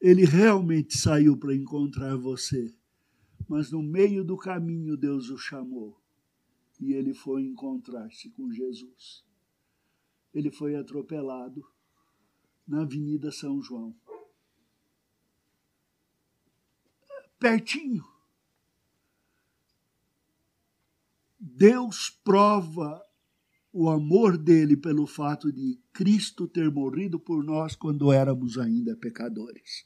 ele 0.00 0.24
realmente 0.24 0.96
saiu 0.96 1.36
para 1.36 1.54
encontrar 1.54 2.16
você, 2.16 2.72
mas 3.48 3.72
no 3.72 3.82
meio 3.82 4.24
do 4.24 4.36
caminho 4.36 4.96
Deus 4.96 5.30
o 5.30 5.38
chamou 5.38 5.98
e 6.80 6.92
ele 6.92 7.14
foi 7.14 7.42
encontrar-se 7.42 8.30
com 8.30 8.52
Jesus. 8.52 9.24
Ele 10.32 10.50
foi 10.50 10.76
atropelado 10.76 11.64
na 12.66 12.82
Avenida 12.82 13.30
São 13.30 13.62
João. 13.62 13.94
Pertinho. 17.44 18.02
Deus 21.38 22.08
prova 22.24 23.02
o 23.70 23.90
amor 23.90 24.38
dele 24.38 24.78
pelo 24.78 25.06
fato 25.06 25.52
de 25.52 25.78
Cristo 25.92 26.48
ter 26.48 26.70
morrido 26.70 27.20
por 27.20 27.44
nós 27.44 27.76
quando 27.76 28.10
éramos 28.10 28.56
ainda 28.56 28.96
pecadores. 28.96 29.84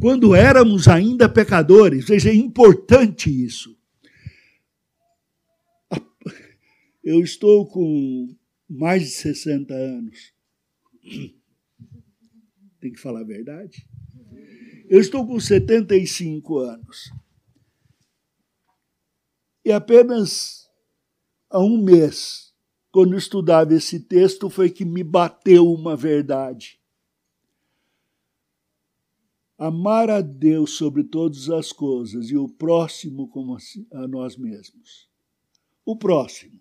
Quando 0.00 0.34
éramos 0.34 0.88
ainda 0.88 1.28
pecadores, 1.28 2.06
veja, 2.06 2.30
é 2.30 2.34
importante 2.34 3.28
isso. 3.28 3.78
Eu 7.04 7.20
estou 7.20 7.68
com 7.68 8.34
mais 8.66 9.02
de 9.02 9.10
60 9.10 9.74
anos. 9.74 10.32
Tem 12.80 12.90
que 12.90 13.00
falar 13.00 13.20
a 13.20 13.24
verdade. 13.24 13.86
Eu 14.88 15.00
estou 15.00 15.26
com 15.26 15.38
75 15.38 16.58
anos. 16.58 17.12
E 19.64 19.72
apenas 19.72 20.70
há 21.48 21.58
um 21.58 21.82
mês, 21.82 22.52
quando 22.92 23.16
estudava 23.16 23.74
esse 23.74 24.00
texto, 24.00 24.50
foi 24.50 24.70
que 24.70 24.84
me 24.84 25.02
bateu 25.02 25.72
uma 25.72 25.96
verdade. 25.96 26.78
amar 29.56 30.10
a 30.10 30.20
Deus 30.20 30.72
sobre 30.72 31.04
todas 31.04 31.48
as 31.48 31.72
coisas 31.72 32.30
e 32.30 32.36
o 32.36 32.48
próximo 32.48 33.28
como 33.28 33.56
a 33.92 34.08
nós 34.08 34.36
mesmos. 34.36 35.08
O 35.84 35.96
próximo, 35.96 36.60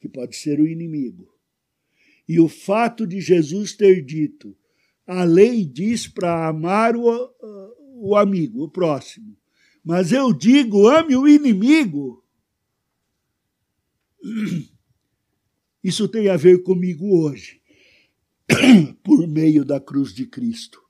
que 0.00 0.08
pode 0.08 0.36
ser 0.36 0.60
o 0.60 0.66
inimigo. 0.66 1.34
E 2.28 2.40
o 2.40 2.48
fato 2.48 3.06
de 3.06 3.20
Jesus 3.20 3.74
ter 3.74 4.02
dito: 4.02 4.56
a 5.06 5.24
lei 5.24 5.64
diz 5.64 6.08
para 6.08 6.48
amar 6.48 6.96
o, 6.96 7.30
o 7.96 8.16
amigo, 8.16 8.64
o 8.64 8.70
próximo. 8.70 9.36
Mas 9.84 10.12
eu 10.12 10.32
digo: 10.32 10.88
ame 10.88 11.16
o 11.16 11.28
inimigo. 11.28 12.24
Isso 15.82 16.08
tem 16.08 16.28
a 16.28 16.36
ver 16.36 16.62
comigo 16.62 17.22
hoje, 17.22 17.60
por 19.04 19.26
meio 19.28 19.64
da 19.64 19.78
cruz 19.78 20.14
de 20.14 20.26
Cristo. 20.26 20.82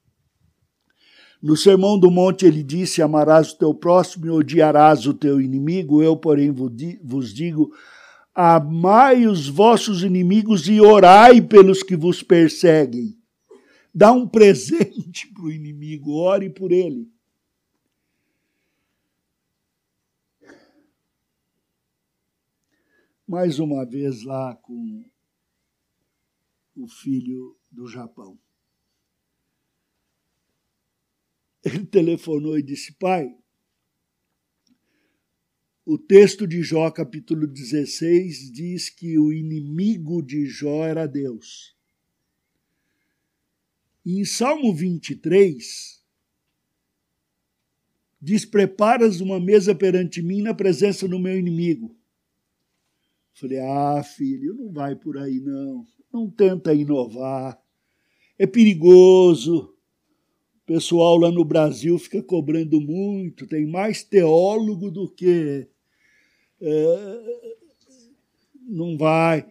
No 1.42 1.56
Sermão 1.56 1.98
do 1.98 2.10
Monte 2.10 2.46
ele 2.46 2.62
disse: 2.62 3.02
Amarás 3.02 3.50
o 3.52 3.58
teu 3.58 3.74
próximo 3.74 4.26
e 4.26 4.30
odiarás 4.30 5.06
o 5.06 5.12
teu 5.12 5.40
inimigo. 5.40 6.02
Eu, 6.02 6.16
porém, 6.16 6.52
vos 6.52 7.34
digo: 7.34 7.70
Amai 8.32 9.26
os 9.26 9.48
vossos 9.48 10.04
inimigos 10.04 10.68
e 10.68 10.80
orai 10.80 11.42
pelos 11.42 11.82
que 11.82 11.96
vos 11.96 12.22
perseguem. 12.22 13.18
Dá 13.94 14.12
um 14.12 14.28
presente 14.28 15.32
para 15.32 15.44
o 15.44 15.52
inimigo, 15.52 16.12
ore 16.12 16.50
por 16.50 16.72
ele. 16.72 17.12
Mais 23.26 23.58
uma 23.58 23.86
vez 23.86 24.22
lá 24.22 24.54
com 24.56 25.04
o 26.76 26.88
filho 26.88 27.56
do 27.70 27.86
Japão. 27.86 28.38
ele 31.64 31.86
telefonou 31.86 32.58
e 32.58 32.62
disse: 32.62 32.92
Pai, 32.92 33.34
o 35.84 35.98
texto 35.98 36.46
de 36.46 36.62
Jó, 36.62 36.90
capítulo 36.90 37.46
16, 37.46 38.52
diz 38.52 38.90
que 38.90 39.18
o 39.18 39.32
inimigo 39.32 40.22
de 40.22 40.46
Jó 40.46 40.84
era 40.84 41.06
Deus. 41.06 41.73
E 44.04 44.20
em 44.20 44.24
Salmo 44.24 44.74
23, 44.74 46.02
diz: 48.20 48.44
Preparas 48.44 49.20
uma 49.20 49.40
mesa 49.40 49.74
perante 49.74 50.22
mim 50.22 50.42
na 50.42 50.54
presença 50.54 51.08
do 51.08 51.18
meu 51.18 51.38
inimigo. 51.38 51.96
Falei: 53.32 53.58
Ah, 53.60 54.02
filho, 54.02 54.54
não 54.54 54.72
vai 54.72 54.94
por 54.94 55.18
aí 55.18 55.40
não. 55.40 55.86
Não 56.12 56.30
tenta 56.30 56.74
inovar. 56.74 57.60
É 58.38 58.46
perigoso 58.46 59.74
pessoal 60.66 61.16
lá 61.18 61.30
no 61.30 61.44
Brasil 61.44 61.98
fica 61.98 62.22
cobrando 62.22 62.80
muito, 62.80 63.46
tem 63.46 63.66
mais 63.66 64.02
teólogo 64.02 64.90
do 64.90 65.08
que. 65.08 65.68
É, 66.60 67.22
não 68.66 68.96
vai. 68.96 69.46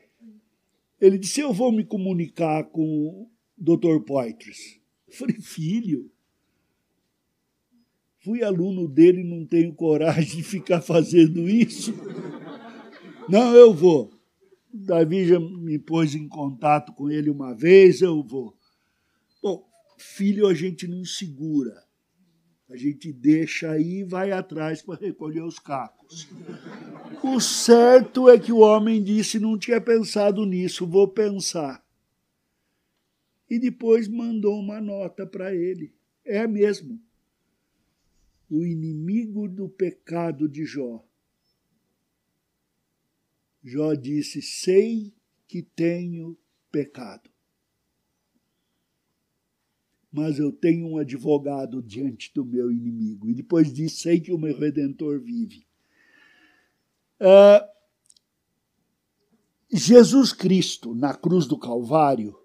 Ele 0.99 1.17
disse: 1.17 1.41
Eu 1.41 1.53
vou 1.53 1.71
me 1.71 1.83
comunicar 1.83 2.63
com 2.65 3.29
Poitras. 4.05 4.79
Eu 5.07 5.13
falei: 5.13 5.39
Filho, 5.39 6.11
fui 8.19 8.43
aluno 8.43 8.87
dele 8.87 9.21
e 9.21 9.23
não 9.23 9.45
tenho 9.45 9.73
coragem 9.73 10.37
de 10.37 10.43
ficar 10.43 10.81
fazendo 10.81 11.49
isso. 11.49 11.93
Não, 13.29 13.55
eu 13.55 13.73
vou. 13.73 14.11
Davi 14.73 15.25
já 15.27 15.39
me 15.39 15.77
pôs 15.77 16.15
em 16.15 16.27
contato 16.27 16.93
com 16.93 17.09
ele 17.09 17.29
uma 17.29 17.53
vez, 17.53 18.01
eu 18.01 18.23
vou. 18.23 18.57
Bom, 19.41 19.63
filho 19.97 20.47
a 20.47 20.53
gente 20.53 20.87
não 20.87 21.05
segura. 21.05 21.83
A 22.69 22.75
gente 22.75 23.13
deixa 23.13 23.69
aí 23.71 23.99
e 23.99 24.03
vai 24.03 24.31
atrás 24.31 24.81
para 24.81 24.99
recolher 24.99 25.43
os 25.43 25.59
cacos. 25.59 26.27
O 27.23 27.39
certo 27.39 28.27
é 28.27 28.39
que 28.39 28.51
o 28.51 28.59
homem 28.59 29.03
disse: 29.03 29.39
não 29.39 29.59
tinha 29.59 29.79
pensado 29.79 30.43
nisso, 30.43 30.87
vou 30.87 31.07
pensar. 31.07 31.83
E 33.53 33.59
depois 33.59 34.07
mandou 34.07 34.59
uma 34.59 34.81
nota 34.81 35.27
para 35.27 35.53
ele. 35.53 35.93
É 36.25 36.47
mesmo. 36.47 36.99
O 38.49 38.65
inimigo 38.65 39.47
do 39.47 39.69
pecado 39.69 40.49
de 40.49 40.65
Jó. 40.65 41.05
Jó 43.63 43.93
disse: 43.93 44.41
Sei 44.41 45.13
que 45.47 45.61
tenho 45.61 46.35
pecado 46.71 47.29
mas 50.15 50.37
eu 50.37 50.51
tenho 50.51 50.87
um 50.87 50.97
advogado 50.99 51.81
diante 51.81 52.31
do 52.35 52.45
meu 52.45 52.71
inimigo. 52.71 53.27
E 53.27 53.33
depois 53.33 53.73
diz: 53.73 53.93
sei 53.93 54.19
que 54.19 54.31
o 54.31 54.37
meu 54.37 54.55
redentor 54.55 55.19
vive. 55.19 55.65
É, 57.19 57.67
Jesus 59.71 60.31
Cristo, 60.31 60.93
na 60.93 61.15
cruz 61.15 61.47
do 61.47 61.57
Calvário, 61.57 62.42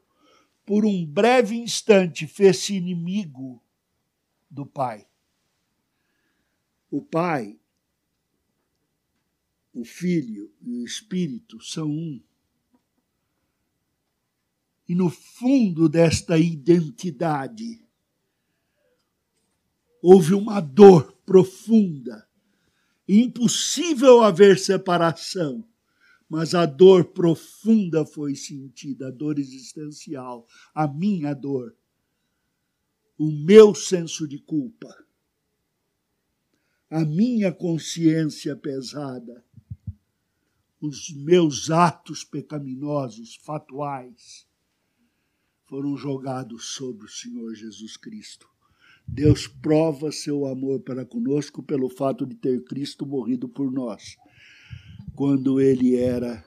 por 0.68 0.84
um 0.84 1.06
breve 1.06 1.56
instante, 1.56 2.26
fez-se 2.26 2.74
inimigo 2.74 3.64
do 4.50 4.66
Pai. 4.66 5.08
O 6.90 7.00
Pai, 7.00 7.58
o 9.72 9.82
Filho 9.82 10.52
e 10.60 10.76
o 10.76 10.84
Espírito 10.84 11.58
são 11.62 11.88
um. 11.88 12.22
E 14.86 14.94
no 14.94 15.08
fundo 15.08 15.88
desta 15.88 16.36
identidade, 16.36 17.82
houve 20.02 20.34
uma 20.34 20.60
dor 20.60 21.16
profunda. 21.24 22.28
Impossível 23.08 24.22
haver 24.22 24.58
separação, 24.58 25.66
mas 26.29 26.55
a 26.55 26.66
dor 26.66 27.07
profunda 27.07 28.05
foi 28.05 28.35
sentida, 28.35 29.09
a 29.09 29.11
dor 29.11 29.39
existencial, 29.39 30.47
a 30.74 30.87
minha 30.87 31.33
dor, 31.35 31.74
o 33.16 33.31
meu 33.31 33.74
senso 33.74 34.29
de 34.29 34.39
culpa, 34.39 34.95
a 36.91 37.05
minha 37.05 37.53
consciência 37.53 38.55
pesada, 38.55 39.45
os 40.81 41.11
meus 41.14 41.70
atos 41.70 42.22
pecaminosos, 42.22 43.37
fatuais 43.37 44.47
foram 45.68 45.97
jogados 45.97 46.74
sobre 46.74 47.05
o 47.05 47.11
Senhor 47.11 47.55
Jesus 47.55 47.97
Cristo. 47.97 48.49
Deus 49.07 49.47
prova 49.47 50.12
seu 50.12 50.47
amor 50.47 50.81
para 50.81 51.05
conosco 51.05 51.62
pelo 51.62 51.89
fato 51.89 52.26
de 52.26 52.35
ter 52.35 52.62
Cristo 52.64 53.07
morrido 53.07 53.49
por 53.49 53.70
nós, 53.72 54.16
quando 55.18 55.60
ele 55.60 55.96
era 55.96 56.46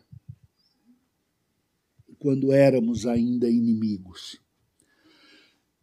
quando 2.17 2.53
éramos 2.53 3.05
ainda 3.05 3.49
inimigos. 3.49 4.39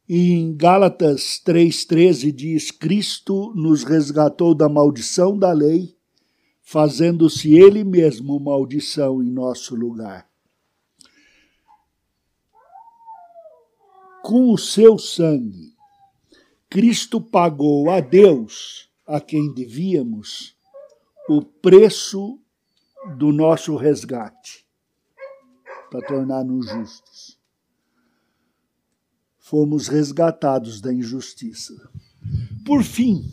Em 0.08 0.56
Gálatas 0.56 1.38
3:13 1.44 2.32
diz: 2.32 2.70
Cristo 2.70 3.52
nos 3.54 3.84
resgatou 3.84 4.54
da 4.54 4.70
maldição 4.70 5.38
da 5.38 5.52
lei, 5.52 5.94
fazendo-se 6.62 7.52
ele 7.52 7.84
mesmo 7.84 8.40
maldição 8.40 9.22
em 9.22 9.30
nosso 9.30 9.74
lugar. 9.74 10.26
com 14.20 14.52
o 14.52 14.58
seu 14.58 14.98
sangue, 14.98 15.74
Cristo 16.68 17.18
pagou 17.18 17.88
a 17.88 17.98
Deus, 17.98 18.90
a 19.06 19.22
quem 19.22 19.54
devíamos, 19.54 20.54
o 21.30 21.40
preço 21.40 22.38
do 23.16 23.32
nosso 23.32 23.76
resgate, 23.76 24.66
para 25.90 26.06
tornar-nos 26.06 26.68
justos. 26.68 27.38
Fomos 29.38 29.88
resgatados 29.88 30.80
da 30.80 30.92
injustiça. 30.92 31.74
Por 32.66 32.82
fim, 32.82 33.32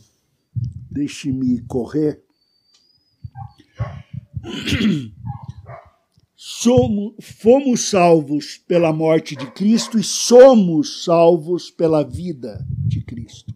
deixe-me 0.89 1.61
correr. 1.67 2.23
somos, 6.36 7.13
fomos 7.21 7.89
salvos 7.89 8.57
pela 8.57 8.93
morte 8.93 9.36
de 9.36 9.51
Cristo 9.51 9.99
e 9.99 10.03
somos 10.03 11.03
salvos 11.03 11.69
pela 11.69 12.03
vida 12.03 12.65
de 12.88 13.03
Cristo. 13.03 13.53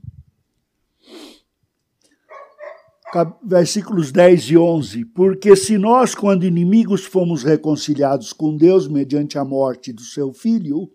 Versículos 3.44 4.12
10 4.12 4.52
e 4.52 4.58
11. 4.58 5.06
Porque 5.06 5.56
se 5.56 5.78
nós, 5.78 6.14
quando 6.14 6.46
inimigos, 6.46 7.06
fomos 7.06 7.44
reconciliados 7.44 8.34
com 8.34 8.56
Deus 8.56 8.88
mediante 8.88 9.38
a 9.38 9.46
morte 9.46 9.92
do 9.92 10.02
seu 10.02 10.32
filho, 10.32 10.90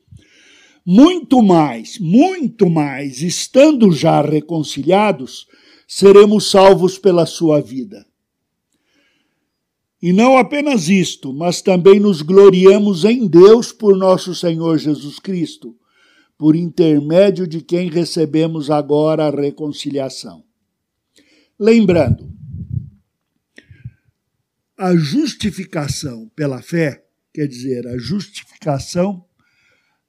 muito 0.87 1.43
mais, 1.43 1.99
muito 1.99 2.69
mais, 2.69 3.23
estando 3.23 3.91
já 3.91 4.21
reconciliados, 4.21 5.47
seremos 5.89 6.51
salvos 6.51 6.99
pela 6.99 7.25
sua 7.25 7.61
vida. 7.61 8.07
E 10.01 10.13
não 10.13 10.37
apenas 10.37 10.91
isto, 10.91 11.33
mas 11.33 11.63
também 11.63 11.99
nos 11.99 12.21
gloriamos 12.21 13.07
em 13.07 13.27
Deus 13.27 13.73
por 13.73 13.97
nosso 13.97 14.35
Senhor 14.35 14.77
Jesus 14.77 15.19
Cristo, 15.19 15.75
por 16.37 16.55
intermédio 16.55 17.47
de 17.47 17.63
quem 17.63 17.89
recebemos 17.89 18.71
agora 18.71 19.27
a 19.27 19.31
reconciliação. 19.31 20.45
Lembrando, 21.59 22.33
a 24.77 24.97
justificação 24.97 26.29
pela 26.31 26.61
fé, 26.61 27.07
quer 27.33 27.47
dizer, 27.47 27.87
a 27.87 27.97
justificação 27.97 29.25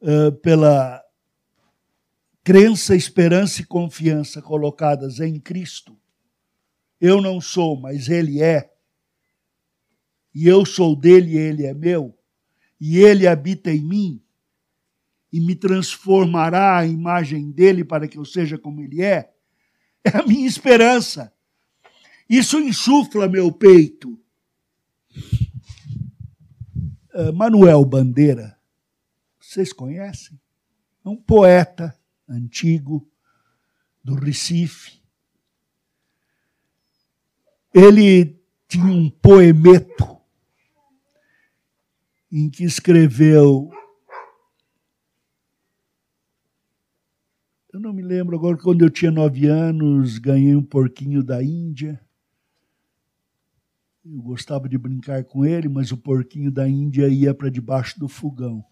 uh, 0.01 0.31
pela 0.41 1.03
crença, 2.43 2.95
esperança 2.95 3.61
e 3.61 3.65
confiança 3.65 4.41
colocadas 4.41 5.19
em 5.19 5.39
Cristo. 5.39 5.97
Eu 6.99 7.21
não 7.21 7.39
sou, 7.39 7.79
mas 7.79 8.09
Ele 8.09 8.41
é. 8.41 8.71
E 10.33 10.47
eu 10.47 10.65
sou 10.65 10.95
dele 10.95 11.33
e 11.33 11.37
Ele 11.37 11.65
é 11.65 11.73
meu. 11.73 12.17
E 12.79 12.97
Ele 12.97 13.27
habita 13.27 13.71
em 13.71 13.81
mim 13.81 14.25
e 15.35 15.39
me 15.41 15.53
transformará 15.53 16.77
a 16.77 16.87
imagem 16.87 17.51
dele 17.51 17.83
para 17.83 18.07
que 18.07 18.17
eu 18.17 18.23
seja 18.23 18.57
como 18.57 18.81
ele 18.81 19.01
é, 19.01 19.33
é 20.01 20.17
a 20.17 20.23
minha 20.25 20.47
esperança. 20.47 21.34
Isso 22.29 22.59
insufla 22.59 23.27
meu 23.27 23.51
peito. 23.51 24.19
Uh, 27.13 27.31
Manuel 27.33 27.85
Bandeira, 27.85 28.59
vocês 29.39 29.71
conhecem? 29.71 30.39
É 31.05 31.09
um 31.09 31.15
poeta 31.15 31.97
antigo 32.27 33.07
do 34.03 34.15
Recife. 34.15 35.01
Ele 37.73 38.37
tinha 38.67 38.85
um 38.85 39.09
poemeto 39.09 40.17
em 42.31 42.49
que 42.49 42.63
escreveu 42.63 43.71
Eu 47.75 47.81
não 47.81 47.91
me 47.91 48.01
lembro 48.01 48.37
agora, 48.37 48.55
quando 48.55 48.85
eu 48.85 48.89
tinha 48.89 49.11
nove 49.11 49.47
anos, 49.47 50.17
ganhei 50.17 50.55
um 50.55 50.63
porquinho 50.63 51.21
da 51.21 51.43
Índia. 51.43 51.99
Eu 54.07 54.21
gostava 54.21 54.69
de 54.69 54.77
brincar 54.77 55.23
com 55.23 55.43
ele, 55.43 55.67
mas 55.67 55.91
o 55.91 55.97
porquinho 55.97 56.51
da 56.51 56.69
Índia 56.69 57.07
ia 57.07 57.33
para 57.33 57.49
debaixo 57.49 57.99
do 57.99 58.07
fogão. 58.07 58.63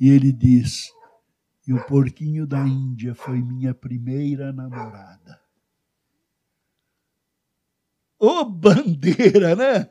E 0.00 0.08
ele 0.08 0.32
diz: 0.32 0.90
E 1.64 1.72
o 1.72 1.86
porquinho 1.86 2.44
da 2.44 2.66
Índia 2.66 3.14
foi 3.14 3.40
minha 3.40 3.72
primeira 3.72 4.52
namorada. 4.52 5.40
Ô 8.18 8.26
oh, 8.26 8.44
bandeira, 8.44 9.54
né? 9.54 9.88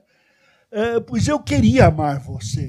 É, 0.69 0.99
pois 0.99 1.29
eu 1.29 1.41
queria 1.41 1.87
amar 1.87 2.19
você, 2.19 2.67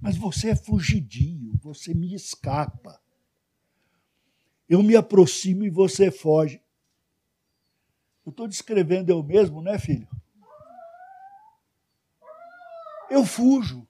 mas 0.00 0.16
você 0.16 0.50
é 0.50 0.56
fugidio, 0.56 1.58
você 1.60 1.92
me 1.92 2.14
escapa. 2.14 3.00
Eu 4.68 4.84
me 4.84 4.94
aproximo 4.94 5.64
e 5.64 5.70
você 5.70 6.12
foge. 6.12 6.62
Eu 8.24 8.30
estou 8.30 8.46
descrevendo 8.46 9.10
eu 9.10 9.20
mesmo, 9.24 9.60
né, 9.60 9.76
filho? 9.80 10.06
Eu 13.10 13.24
fujo. 13.24 13.86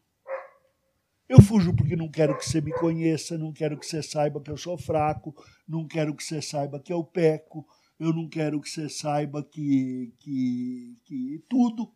Eu 1.29 1.43
fujo 1.43 1.75
porque 1.75 1.97
não 1.97 2.09
quero 2.09 2.37
que 2.39 2.45
você 2.45 2.61
me 2.61 2.73
conheça, 2.73 3.37
não 3.37 3.53
quero 3.53 3.79
que 3.79 3.87
você 3.87 4.03
saiba 4.03 4.41
que 4.41 4.51
eu 4.51 4.57
sou 4.57 4.79
fraco, 4.79 5.35
não 5.67 5.87
quero 5.87 6.15
que 6.15 6.23
você 6.23 6.41
saiba 6.41 6.79
que 6.79 6.93
eu 6.93 7.03
peco, 7.03 7.67
eu 7.99 8.13
não 8.13 8.29
quero 8.29 8.61
que 8.61 8.71
você 8.71 8.89
saiba 8.89 9.43
que, 9.43 10.15
que, 10.19 10.97
que 11.05 11.45
tudo. 11.49 11.93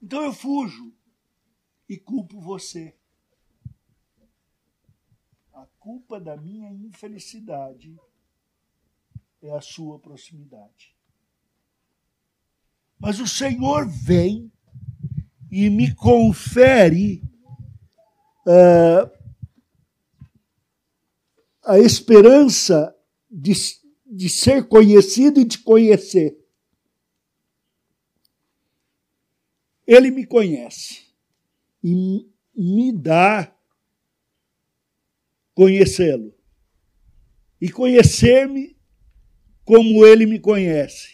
Então 0.00 0.22
eu 0.22 0.32
fujo 0.32 0.92
e 1.88 1.96
culpo 1.96 2.40
você 2.40 2.94
culpa 5.84 6.18
da 6.18 6.34
minha 6.34 6.72
infelicidade 6.72 7.94
é 9.42 9.50
a 9.50 9.60
sua 9.60 9.98
proximidade. 9.98 10.96
Mas 12.98 13.20
o 13.20 13.28
Senhor 13.28 13.86
vem 13.86 14.50
e 15.56 15.70
me 15.70 15.94
confere 15.94 17.22
uh, 18.44 19.08
a 21.64 21.78
esperança 21.78 22.92
de, 23.30 23.52
de 24.04 24.28
ser 24.28 24.66
conhecido 24.66 25.38
e 25.38 25.44
de 25.44 25.58
conhecer. 25.58 26.36
Ele 29.86 30.10
me 30.10 30.26
conhece 30.26 31.04
e 31.84 32.28
me 32.52 32.90
dá 32.90 33.56
conhecê-lo 35.54 36.34
e 37.60 37.70
conhecer-me 37.70 38.76
como 39.64 40.04
ele 40.04 40.26
me 40.26 40.40
conhece. 40.40 41.13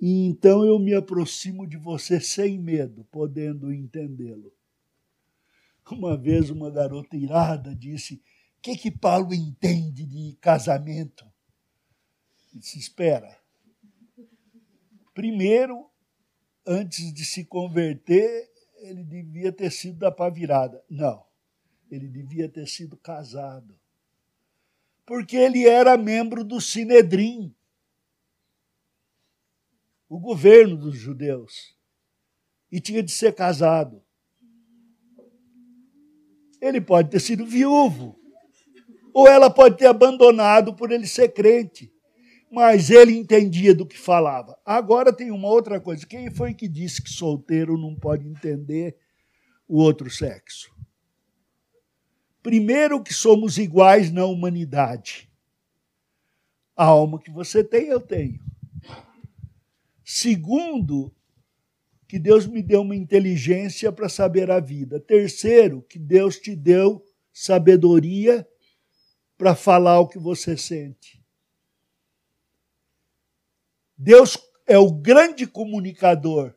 E 0.00 0.26
então 0.26 0.64
eu 0.64 0.78
me 0.78 0.94
aproximo 0.94 1.66
de 1.66 1.76
você 1.76 2.20
sem 2.20 2.58
medo, 2.58 3.04
podendo 3.10 3.72
entendê-lo. 3.72 4.52
Uma 5.90 6.16
vez 6.16 6.50
uma 6.50 6.70
garota 6.70 7.16
irada 7.16 7.74
disse: 7.74 8.22
que, 8.66 8.76
que 8.76 8.90
Paulo 8.90 9.32
entende 9.32 10.04
de 10.04 10.36
casamento? 10.40 11.24
Eu 12.52 12.58
disse: 12.58 12.80
Espera. 12.80 13.38
Primeiro, 15.14 15.88
antes 16.66 17.12
de 17.12 17.24
se 17.24 17.44
converter, 17.44 18.50
ele 18.78 19.04
devia 19.04 19.52
ter 19.52 19.70
sido 19.70 20.00
da 20.00 20.10
pá 20.10 20.28
virada. 20.28 20.82
Não. 20.90 21.24
Ele 21.88 22.08
devia 22.08 22.48
ter 22.48 22.66
sido 22.66 22.96
casado. 22.96 23.78
Porque 25.06 25.36
ele 25.36 25.64
era 25.64 25.96
membro 25.96 26.42
do 26.42 26.60
Sinedrim, 26.60 27.54
o 30.08 30.18
governo 30.18 30.76
dos 30.76 30.96
judeus, 30.96 31.76
e 32.70 32.80
tinha 32.80 33.02
de 33.02 33.10
ser 33.10 33.34
casado. 33.34 34.02
Ele 36.60 36.80
pode 36.80 37.10
ter 37.10 37.20
sido 37.20 37.44
viúvo, 37.44 38.18
ou 39.12 39.26
ela 39.26 39.48
pode 39.50 39.78
ter 39.78 39.86
abandonado 39.86 40.74
por 40.74 40.90
ele 40.90 41.06
ser 41.06 41.30
crente. 41.30 41.92
Mas 42.50 42.90
ele 42.90 43.16
entendia 43.16 43.74
do 43.74 43.84
que 43.84 43.98
falava. 43.98 44.56
Agora 44.64 45.12
tem 45.12 45.30
uma 45.30 45.48
outra 45.48 45.80
coisa. 45.80 46.06
Quem 46.06 46.30
foi 46.30 46.54
que 46.54 46.68
disse 46.68 47.02
que 47.02 47.10
solteiro 47.10 47.76
não 47.76 47.94
pode 47.94 48.26
entender 48.26 48.96
o 49.66 49.78
outro 49.78 50.08
sexo? 50.08 50.74
Primeiro, 52.42 53.02
que 53.02 53.12
somos 53.12 53.58
iguais 53.58 54.12
na 54.12 54.24
humanidade. 54.24 55.28
A 56.76 56.84
alma 56.84 57.18
que 57.18 57.30
você 57.30 57.64
tem, 57.64 57.86
eu 57.88 58.00
tenho. 58.00 58.38
Segundo, 60.08 61.12
que 62.06 62.16
Deus 62.16 62.46
me 62.46 62.62
deu 62.62 62.82
uma 62.82 62.94
inteligência 62.94 63.90
para 63.90 64.08
saber 64.08 64.52
a 64.52 64.60
vida. 64.60 65.00
Terceiro, 65.00 65.82
que 65.82 65.98
Deus 65.98 66.38
te 66.38 66.54
deu 66.54 67.04
sabedoria 67.32 68.48
para 69.36 69.56
falar 69.56 69.98
o 69.98 70.06
que 70.06 70.16
você 70.16 70.56
sente. 70.56 71.20
Deus 73.98 74.38
é 74.64 74.78
o 74.78 74.92
grande 74.92 75.44
comunicador 75.44 76.54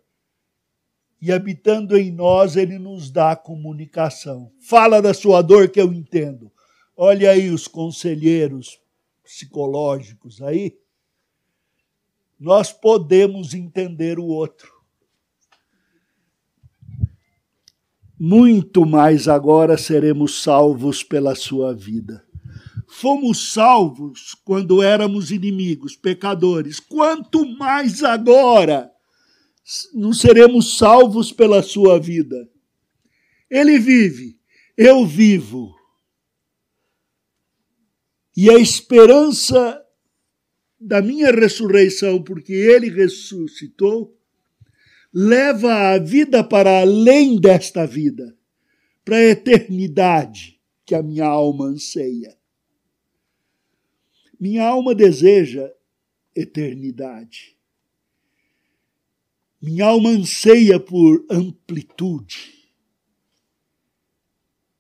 e 1.20 1.32
habitando 1.32 1.98
em 1.98 2.12
nós, 2.12 2.56
ele 2.56 2.78
nos 2.78 3.10
dá 3.10 3.36
comunicação. 3.36 4.54
Fala 4.60 5.02
da 5.02 5.12
sua 5.12 5.42
dor 5.42 5.70
que 5.70 5.82
eu 5.82 5.92
entendo. 5.92 6.52
Olha 6.96 7.32
aí 7.32 7.50
os 7.50 7.68
conselheiros 7.68 8.80
psicológicos 9.24 10.40
aí. 10.40 10.78
Nós 12.40 12.72
podemos 12.72 13.54
entender 13.54 14.18
o 14.18 14.26
outro. 14.26 14.72
Muito 18.18 18.86
mais 18.86 19.28
agora 19.28 19.78
seremos 19.78 20.42
salvos 20.42 21.04
pela 21.04 21.36
sua 21.36 21.74
vida. 21.74 22.26
Fomos 22.88 23.54
salvos 23.54 24.36
quando 24.44 24.82
éramos 24.82 25.32
inimigos, 25.32 25.96
pecadores. 25.96 26.80
Quanto 26.80 27.46
mais 27.46 28.04
agora 28.04 28.92
não 29.94 30.12
seremos 30.12 30.78
salvos 30.78 31.32
pela 31.32 31.62
sua 31.62 32.00
vida. 32.00 32.50
Ele 33.50 33.78
vive, 33.78 34.40
eu 34.76 35.06
vivo. 35.06 35.76
E 38.36 38.50
a 38.50 38.58
esperança 38.58 39.82
da 40.80 41.02
minha 41.02 41.32
ressurreição, 41.32 42.24
porque 42.24 42.54
ele 42.54 42.90
ressuscitou, 42.90 44.18
leva 45.14 45.94
a 45.94 45.98
vida 45.98 46.44
para 46.44 46.82
além 46.82 47.40
desta 47.40 47.86
vida, 47.86 48.38
para 49.04 49.18
a 49.18 49.26
eternidade 49.26 50.60
que 50.86 50.96
a 50.96 51.04
minha 51.04 51.26
alma 51.26 51.66
anseia. 51.66 52.38
Minha 54.40 54.66
alma 54.66 54.96
deseja 54.96 55.70
eternidade. 56.34 57.58
Minha 59.62 59.88
alma 59.88 60.12
anseia 60.12 60.80
por 60.80 61.26
amplitude. 61.30 62.70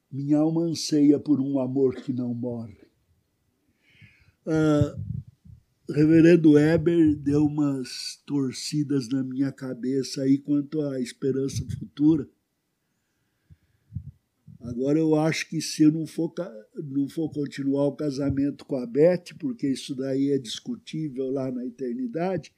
Minha 0.09 0.37
alma 0.37 0.61
anseia 0.61 1.19
por 1.19 1.41
um 1.41 1.59
amor 1.59 1.95
que 1.95 2.13
não 2.13 2.33
morre. 2.33 2.79
Uh, 4.45 4.97
Reverendo 5.91 6.51
Weber 6.51 7.15
deu 7.15 7.45
umas 7.45 8.21
torcidas 8.23 9.09
na 9.09 9.23
minha 9.23 9.51
cabeça 9.51 10.21
aí 10.21 10.37
quanto 10.37 10.81
à 10.81 11.01
esperança 11.01 11.65
futura. 11.79 12.29
Agora 14.61 14.99
eu 14.99 15.15
acho 15.15 15.49
que 15.49 15.59
se 15.59 15.81
eu 15.81 15.91
não 15.91 16.05
for, 16.05 16.31
não 16.75 17.09
for 17.09 17.31
continuar 17.31 17.87
o 17.87 17.95
casamento 17.95 18.65
com 18.65 18.75
a 18.75 18.85
Beth, 18.85 19.33
porque 19.39 19.67
isso 19.67 19.95
daí 19.95 20.29
é 20.29 20.37
discutível 20.37 21.31
lá 21.31 21.51
na 21.51 21.65
eternidade, 21.65 22.53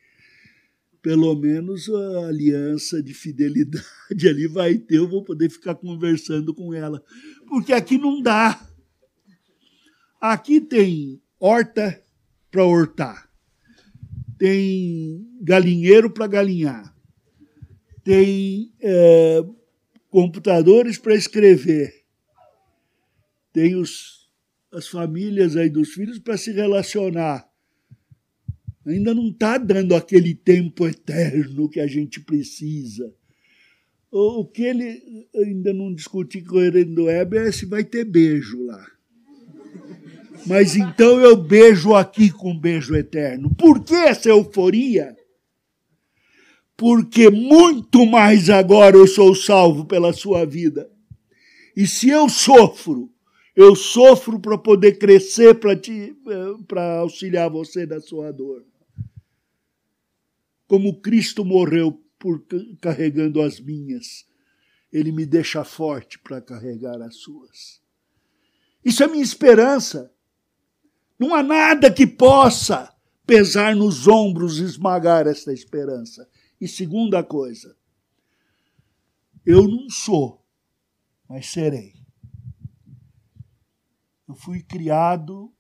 pelo 1.02 1.34
menos 1.34 1.90
a 1.90 2.28
aliança 2.28 3.02
de 3.02 3.14
fidelidade 3.14 3.86
ali 4.28 4.46
vai 4.46 4.78
ter, 4.78 4.98
eu 4.98 5.08
vou 5.08 5.24
poder 5.24 5.50
ficar 5.50 5.76
conversando 5.76 6.54
com 6.54 6.74
ela. 6.74 7.02
Porque 7.48 7.72
aqui 7.72 7.98
não 7.98 8.22
dá. 8.22 8.68
Aqui 10.20 10.60
tem 10.60 11.22
horta 11.40 12.02
para 12.52 12.66
hortar, 12.66 13.32
tem 14.38 15.26
galinheiro 15.42 16.12
para 16.12 16.28
galinhar, 16.28 16.94
tem 18.04 18.74
é, 18.82 19.44
computadores 20.10 20.98
para 20.98 21.16
escrever, 21.16 22.04
tem 23.54 23.76
os, 23.76 24.30
as 24.72 24.88
famílias 24.88 25.56
aí 25.56 25.70
dos 25.70 25.94
filhos 25.94 26.20
para 26.20 26.38
se 26.38 26.52
relacionar. 26.52 27.50
Ainda 28.86 29.14
não 29.14 29.30
está 29.30 29.58
dando 29.58 29.96
aquele 29.96 30.34
tempo 30.34 30.88
eterno 30.88 31.70
que 31.70 31.80
a 31.80 31.88
gente 31.88 32.20
precisa. 32.20 33.14
O, 34.12 34.46
que 34.46 34.64
ele 34.64 35.28
ainda 35.36 35.72
não 35.72 35.94
discutiu 35.94 36.44
com 36.46 36.56
o 36.56 36.62
Herendo 36.62 37.06
Weber 37.06 37.48
é 37.48 37.52
se 37.52 37.66
vai 37.66 37.84
ter 37.84 38.04
beijo 38.04 38.66
lá. 38.66 38.86
Mas 40.46 40.76
então 40.76 41.20
eu 41.22 41.36
beijo 41.38 41.94
aqui 41.94 42.32
com 42.32 42.52
um 42.52 42.60
beijo 42.60 42.96
eterno. 42.96 43.54
Por 43.56 43.84
que 43.84 43.94
essa 43.94 44.30
euforia? 44.30 45.16
porque 46.82 47.30
muito 47.30 48.08
mais 48.08 48.50
agora 48.50 48.98
eu 48.98 49.06
sou 49.06 49.36
salvo 49.36 49.86
pela 49.86 50.12
sua 50.12 50.48
vida. 50.48 50.90
E 51.78 51.86
se 51.86 52.10
eu 52.10 52.28
sofro, 52.28 53.14
eu 53.56 53.76
sofro 53.76 54.40
para 54.40 54.58
poder 54.58 54.98
crescer 54.98 55.60
para 56.68 56.98
auxiliar 56.98 57.52
você 57.52 57.86
da 57.86 58.02
sua 58.02 58.32
dor. 58.32 58.66
Como 60.66 61.00
Cristo 61.02 61.46
morreu 61.46 62.04
por 62.18 62.44
carregando 62.82 63.44
as 63.44 63.60
minhas, 63.60 64.26
ele 64.92 65.12
me 65.12 65.24
deixa 65.24 65.64
forte 65.64 66.18
para 66.18 66.42
carregar 66.42 67.00
as 67.04 67.18
suas. 67.18 67.80
Isso 68.84 69.04
é 69.04 69.08
minha 69.08 69.22
esperança. 69.22 70.12
Não 71.22 71.36
há 71.36 71.44
nada 71.44 71.94
que 71.94 72.08
possa 72.08 72.92
pesar 73.28 73.76
nos 73.76 74.08
ombros 74.08 74.58
e 74.58 74.64
esmagar 74.64 75.28
esta 75.28 75.54
esperança. 75.54 76.28
E 76.60 76.68
segunda 76.68 77.24
coisa, 77.24 77.78
eu 79.46 79.68
não 79.68 79.88
sou, 79.88 80.44
mas 81.30 81.46
serei. 81.46 81.94
Eu 84.28 84.34
fui 84.34 84.64
criado 84.64 85.54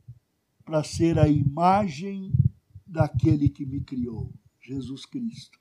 para 0.65 0.83
ser 0.83 1.19
a 1.19 1.27
imagem 1.27 2.33
daquele 2.87 3.47
que 3.47 3.63
me 3.63 3.81
criou, 3.81 4.33
Jesus 4.59 5.05
Cristo. 5.05 5.59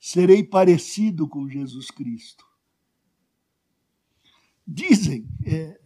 Serei 0.00 0.42
parecido 0.42 1.28
com 1.28 1.46
Jesus 1.50 1.90
Cristo. 1.90 2.46
Dizem, 4.66 5.28
é, 5.44 5.78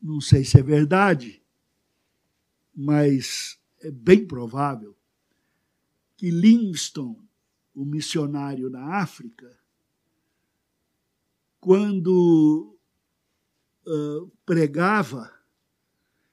não 0.00 0.18
sei 0.18 0.46
se 0.46 0.58
é 0.58 0.62
verdade, 0.62 1.44
mas 2.76 3.58
é 3.80 3.90
bem 3.90 4.26
provável 4.26 4.94
que 6.16 6.30
Livingstone 6.30 7.26
o 7.76 7.84
missionário 7.84 8.70
na 8.70 9.02
África, 9.02 9.46
quando 11.60 12.74
uh, 13.86 14.32
pregava, 14.46 15.30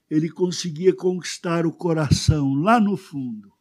ele 0.09 0.29
conseguia 0.29 0.95
conquistar 0.95 1.65
o 1.65 1.73
coração 1.73 2.53
lá 2.53 2.79
no 2.79 2.95
fundo. 2.95 3.51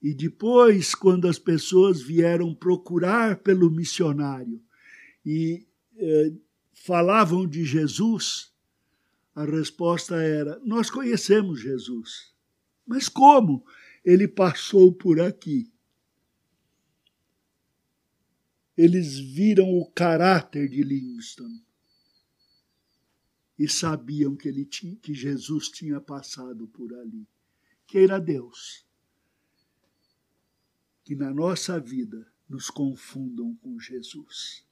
E 0.00 0.14
depois, 0.14 0.94
quando 0.94 1.26
as 1.26 1.38
pessoas 1.38 2.00
vieram 2.00 2.54
procurar 2.54 3.38
pelo 3.38 3.70
missionário 3.70 4.62
e 5.26 5.66
uh, 5.94 6.40
falavam 6.72 7.44
de 7.44 7.64
Jesus, 7.64 8.53
a 9.34 9.44
resposta 9.44 10.16
era: 10.16 10.58
Nós 10.64 10.90
conhecemos 10.90 11.60
Jesus. 11.60 12.32
Mas 12.86 13.08
como? 13.08 13.64
Ele 14.04 14.28
passou 14.28 14.92
por 14.92 15.20
aqui. 15.20 15.72
eles 18.76 19.18
viram 19.18 19.68
o 19.70 19.86
caráter 19.90 20.68
de 20.68 20.82
Livingstone 20.82 21.64
e 23.56 23.68
sabiam 23.68 24.34
que, 24.34 24.48
ele 24.48 24.64
tinha, 24.64 24.96
que 24.96 25.14
Jesus 25.14 25.68
tinha 25.68 26.00
passado 26.00 26.66
por 26.66 26.92
ali. 26.92 27.26
Queira 27.86 28.20
Deus 28.20 28.84
que 31.04 31.14
na 31.14 31.32
nossa 31.32 31.78
vida 31.78 32.26
nos 32.48 32.70
confundam 32.70 33.54
com 33.56 33.78
Jesus. 33.78 34.66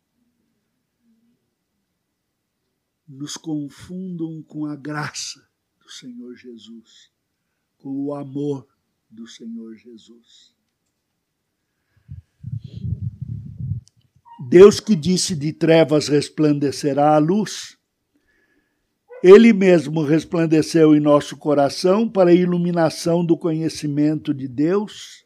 Nos 3.12 3.36
confundam 3.36 4.42
com 4.42 4.64
a 4.64 4.74
graça 4.74 5.46
do 5.78 5.90
Senhor 5.90 6.34
Jesus, 6.34 7.10
com 7.76 8.06
o 8.06 8.14
amor 8.14 8.66
do 9.10 9.26
Senhor 9.26 9.76
Jesus. 9.76 10.54
Deus 14.48 14.80
que 14.80 14.96
disse 14.96 15.36
de 15.36 15.52
trevas 15.52 16.08
resplandecerá 16.08 17.14
a 17.14 17.18
luz, 17.18 17.76
ele 19.22 19.52
mesmo 19.52 20.02
resplandeceu 20.02 20.96
em 20.96 21.00
nosso 21.00 21.36
coração 21.36 22.08
para 22.08 22.30
a 22.30 22.34
iluminação 22.34 23.24
do 23.24 23.36
conhecimento 23.36 24.34
de 24.34 24.48
Deus, 24.48 25.24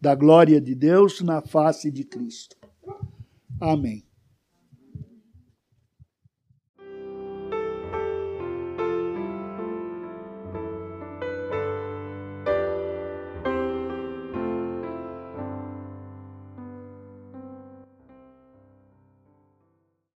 da 0.00 0.14
glória 0.14 0.60
de 0.60 0.74
Deus 0.74 1.20
na 1.20 1.40
face 1.40 1.90
de 1.90 2.04
Cristo. 2.04 2.56
Amém. 3.60 4.09